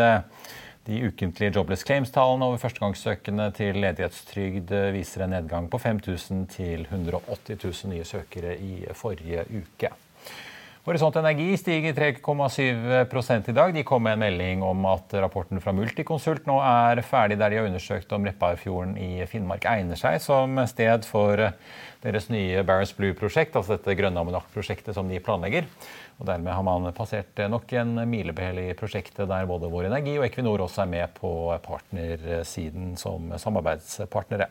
de 0.88 1.00
ukentlige 1.06 1.52
jobless 1.54 1.85
claims-tallene 1.87 2.46
over 2.48 2.61
førstegangssøkende 2.62 3.50
til 3.54 3.76
ledighetstrygd 3.83 4.72
viser 4.94 5.26
en 5.26 5.35
nedgang 5.37 5.68
på 5.70 5.78
5000 5.78 6.46
til 6.56 6.87
180 6.88 7.61
000 7.64 7.92
nye 7.92 8.06
søkere 8.09 8.56
i 8.56 8.87
forrige 8.96 9.44
uke. 9.61 9.92
Horisont 10.81 11.12
Energi 11.21 11.59
stiger 11.61 11.93
3,7 11.93 13.49
i 13.51 13.53
dag. 13.53 13.75
De 13.75 13.83
kom 13.85 14.01
med 14.03 14.14
en 14.16 14.23
melding 14.23 14.62
om 14.64 14.87
at 14.88 15.12
rapporten 15.21 15.61
fra 15.61 15.75
Multiconsult 15.77 16.47
nå 16.49 16.55
er 16.64 17.03
ferdig, 17.05 17.37
der 17.37 17.53
de 17.53 17.59
har 17.59 17.66
undersøkt 17.69 18.12
om 18.16 18.25
Repparfjorden 18.25 18.95
i 18.97 19.27
Finnmark 19.29 19.66
egner 19.69 19.99
seg 20.01 20.16
som 20.25 20.57
sted 20.71 21.05
for 21.05 21.37
deres 22.01 22.31
nye 22.33 22.62
Barents 22.64 22.95
Blue-prosjekt, 22.97 23.59
altså 23.61 23.77
dette 23.77 23.93
grønne 23.99 24.25
ammoniakkprosjektet 24.25 24.97
som 24.97 25.11
de 25.12 25.21
planlegger. 25.21 25.69
Og 26.16 26.25
Dermed 26.31 26.57
har 26.57 26.64
man 26.64 26.88
passert 26.97 27.45
nok 27.53 27.75
en 27.77 28.01
milepæl 28.09 28.64
i 28.64 28.69
prosjektet 28.73 29.29
der 29.29 29.51
både 29.51 29.69
Vår 29.69 29.90
Energi 29.90 30.16
og 30.16 30.25
Equinor 30.31 30.64
også 30.64 30.87
er 30.87 30.95
med 30.95 31.12
på 31.21 31.35
partnersiden 31.66 32.95
som 32.97 33.35
samarbeidspartnere. 33.37 34.49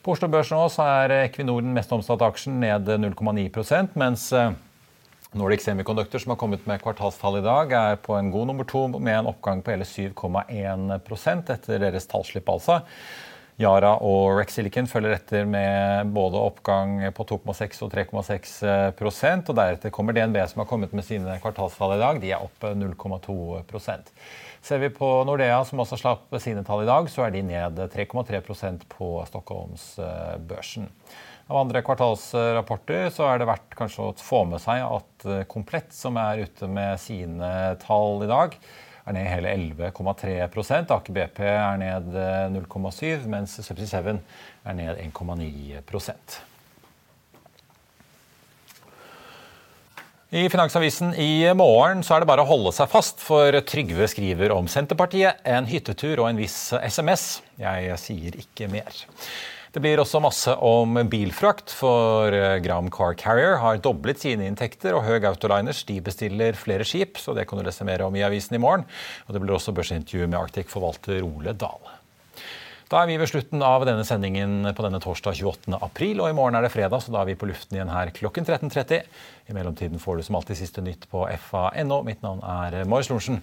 På 0.00 0.16
Oslo 0.16 0.32
Børs 0.32 0.48
nå 0.54 0.64
er 0.80 1.18
Equinor 1.26 1.60
den 1.60 1.76
mest 1.76 1.92
omsatte 1.92 2.24
aksjen, 2.24 2.56
ned 2.64 2.88
0,9% 2.88 4.00
mens 4.00 4.30
Nordic 5.36 5.62
Semiconductor, 5.62 6.18
som 6.18 6.32
har 6.32 6.40
kommet 6.40 6.66
med 6.66 6.80
kvartalstall 6.82 7.38
i 7.38 7.44
dag, 7.44 7.72
er 7.72 7.98
på 8.00 8.16
en 8.16 8.30
god 8.32 8.48
nummer 8.48 8.64
to 8.68 8.86
med 8.96 9.12
en 9.18 9.30
oppgang 9.30 9.60
på 9.62 9.74
hele 9.74 9.84
7,1% 9.84 11.52
etter 11.52 11.82
deres 11.82 12.08
tallslipp, 12.08 12.48
altså. 12.48 12.80
Yara 13.60 13.94
og 14.04 14.34
Rex 14.36 14.56
Silicon 14.58 14.88
følger 14.88 15.14
etter 15.16 15.46
med 15.48 16.10
både 16.12 16.40
oppgang 16.40 16.98
på 17.16 17.24
2,6 17.28 17.78
og 17.86 17.92
3,6% 17.94 19.52
og 19.52 19.56
Deretter 19.56 19.92
kommer 19.94 20.16
DNB, 20.16 20.36
som 20.48 20.60
har 20.60 20.68
kommet 20.68 20.92
med 20.92 21.06
sine 21.08 21.38
kvartalstall 21.40 21.94
i 21.96 22.02
dag. 22.02 22.20
De 22.20 22.34
er 22.36 22.44
opp 22.44 22.68
0,2% 22.68 24.12
Ser 24.66 24.82
vi 24.82 24.90
på 24.90 25.08
Nordea, 25.24 25.60
som 25.64 25.80
også 25.80 25.96
slapp 26.00 26.36
sine 26.42 26.64
tall 26.66 26.82
i 26.82 26.88
dag, 26.88 27.08
så 27.12 27.22
er 27.22 27.32
de 27.36 27.44
ned 27.46 27.78
3,3% 27.92 28.88
på 28.90 29.10
Stockholmsbørsen. 29.28 30.88
Av 31.46 31.60
andre 31.60 31.82
kvartalsrapporter 31.86 33.06
så 33.14 33.28
er 33.30 33.38
det 33.38 33.46
verdt 33.46 33.76
kanskje 33.78 34.08
å 34.08 34.16
få 34.18 34.42
med 34.50 34.58
seg 34.64 34.82
at 34.82 35.26
Komplett, 35.46 35.92
som 35.94 36.18
er 36.18 36.42
ute 36.42 36.66
med 36.66 36.98
sine 36.98 37.50
tall 37.84 38.24
i 38.26 38.30
dag, 38.30 38.56
er 39.06 39.14
ned 39.14 39.28
hele 39.30 39.52
11,3 39.54 40.34
Aker 40.90 41.14
BP 41.14 41.40
er 41.46 41.78
ned 41.78 42.10
0,7 42.56 43.06
eh, 43.06 43.24
mens 43.30 43.54
Subsea 43.62 44.02
7 44.02 44.18
er 44.66 44.76
ned 44.80 44.98
1,9% 45.04 46.38
I 50.34 50.48
Finansavisen 50.50 51.14
i 51.14 51.46
morgen 51.54 52.02
så 52.02 52.16
er 52.16 52.24
det 52.24 52.28
bare 52.28 52.42
å 52.42 52.48
holde 52.48 52.72
seg 52.74 52.90
fast, 52.90 53.22
for 53.22 53.54
Trygve 53.62 54.08
skriver 54.10 54.50
om 54.50 54.66
Senterpartiet, 54.66 55.38
en 55.46 55.68
hyttetur 55.70 56.18
og 56.18 56.32
en 56.32 56.40
viss 56.42 56.74
SMS. 56.82 57.28
Jeg 57.62 57.94
sier 58.02 58.34
ikke 58.42 58.66
mer. 58.72 58.90
Det 59.76 59.82
blir 59.84 60.00
også 60.00 60.22
masse 60.24 60.52
om 60.64 60.96
bilfrakt, 61.12 61.68
for 61.76 62.32
eh, 62.32 62.54
Gram 62.64 62.86
Car 62.88 63.12
Carrier 63.20 63.58
har 63.60 63.76
doblet 63.84 64.22
sine 64.22 64.46
inntekter, 64.48 64.96
og 64.96 65.04
Høg 65.04 65.26
Autoliners 65.28 65.82
de 65.84 65.98
bestiller 66.00 66.56
flere 66.56 66.86
skip, 66.88 67.20
så 67.20 67.34
det 67.36 67.44
kan 67.44 67.60
du 67.60 67.66
lese 67.66 67.84
mer 67.84 68.06
om 68.06 68.16
i 68.16 68.22
avisen 68.24 68.56
i 68.56 68.62
morgen. 68.62 68.86
Og 69.26 69.36
Det 69.36 69.42
blir 69.42 69.52
også 69.52 69.76
børsintervju 69.76 70.30
med 70.30 70.38
Arctic-forvalter 70.38 71.20
Ole 71.26 71.52
Dahl. 71.52 71.92
Da 72.88 73.02
er 73.02 73.10
vi 73.10 73.18
ved 73.20 73.28
slutten 73.28 73.60
av 73.60 73.84
denne 73.84 74.08
sendingen 74.08 74.64
på 74.72 74.86
denne 74.86 75.02
torsdag 75.04 75.36
28. 75.44 75.76
april, 75.76 76.24
og 76.24 76.32
i 76.32 76.38
morgen 76.40 76.56
er 76.56 76.64
det 76.64 76.72
fredag, 76.72 77.04
så 77.04 77.12
da 77.12 77.20
er 77.20 77.34
vi 77.34 77.36
på 77.36 77.52
luften 77.52 77.76
igjen 77.76 77.92
her 77.92 78.14
klokken 78.16 78.48
13.30. 78.48 79.04
I 79.52 79.58
mellomtiden 79.58 80.00
får 80.00 80.16
du 80.16 80.28
som 80.30 80.40
alltid 80.40 80.62
siste 80.62 80.80
nytt 80.88 81.04
på 81.12 81.28
fa.no. 81.50 82.00
Mitt 82.08 82.24
navn 82.24 82.40
er 82.40 82.80
Marius 82.88 83.12
Lorentzen. 83.12 83.42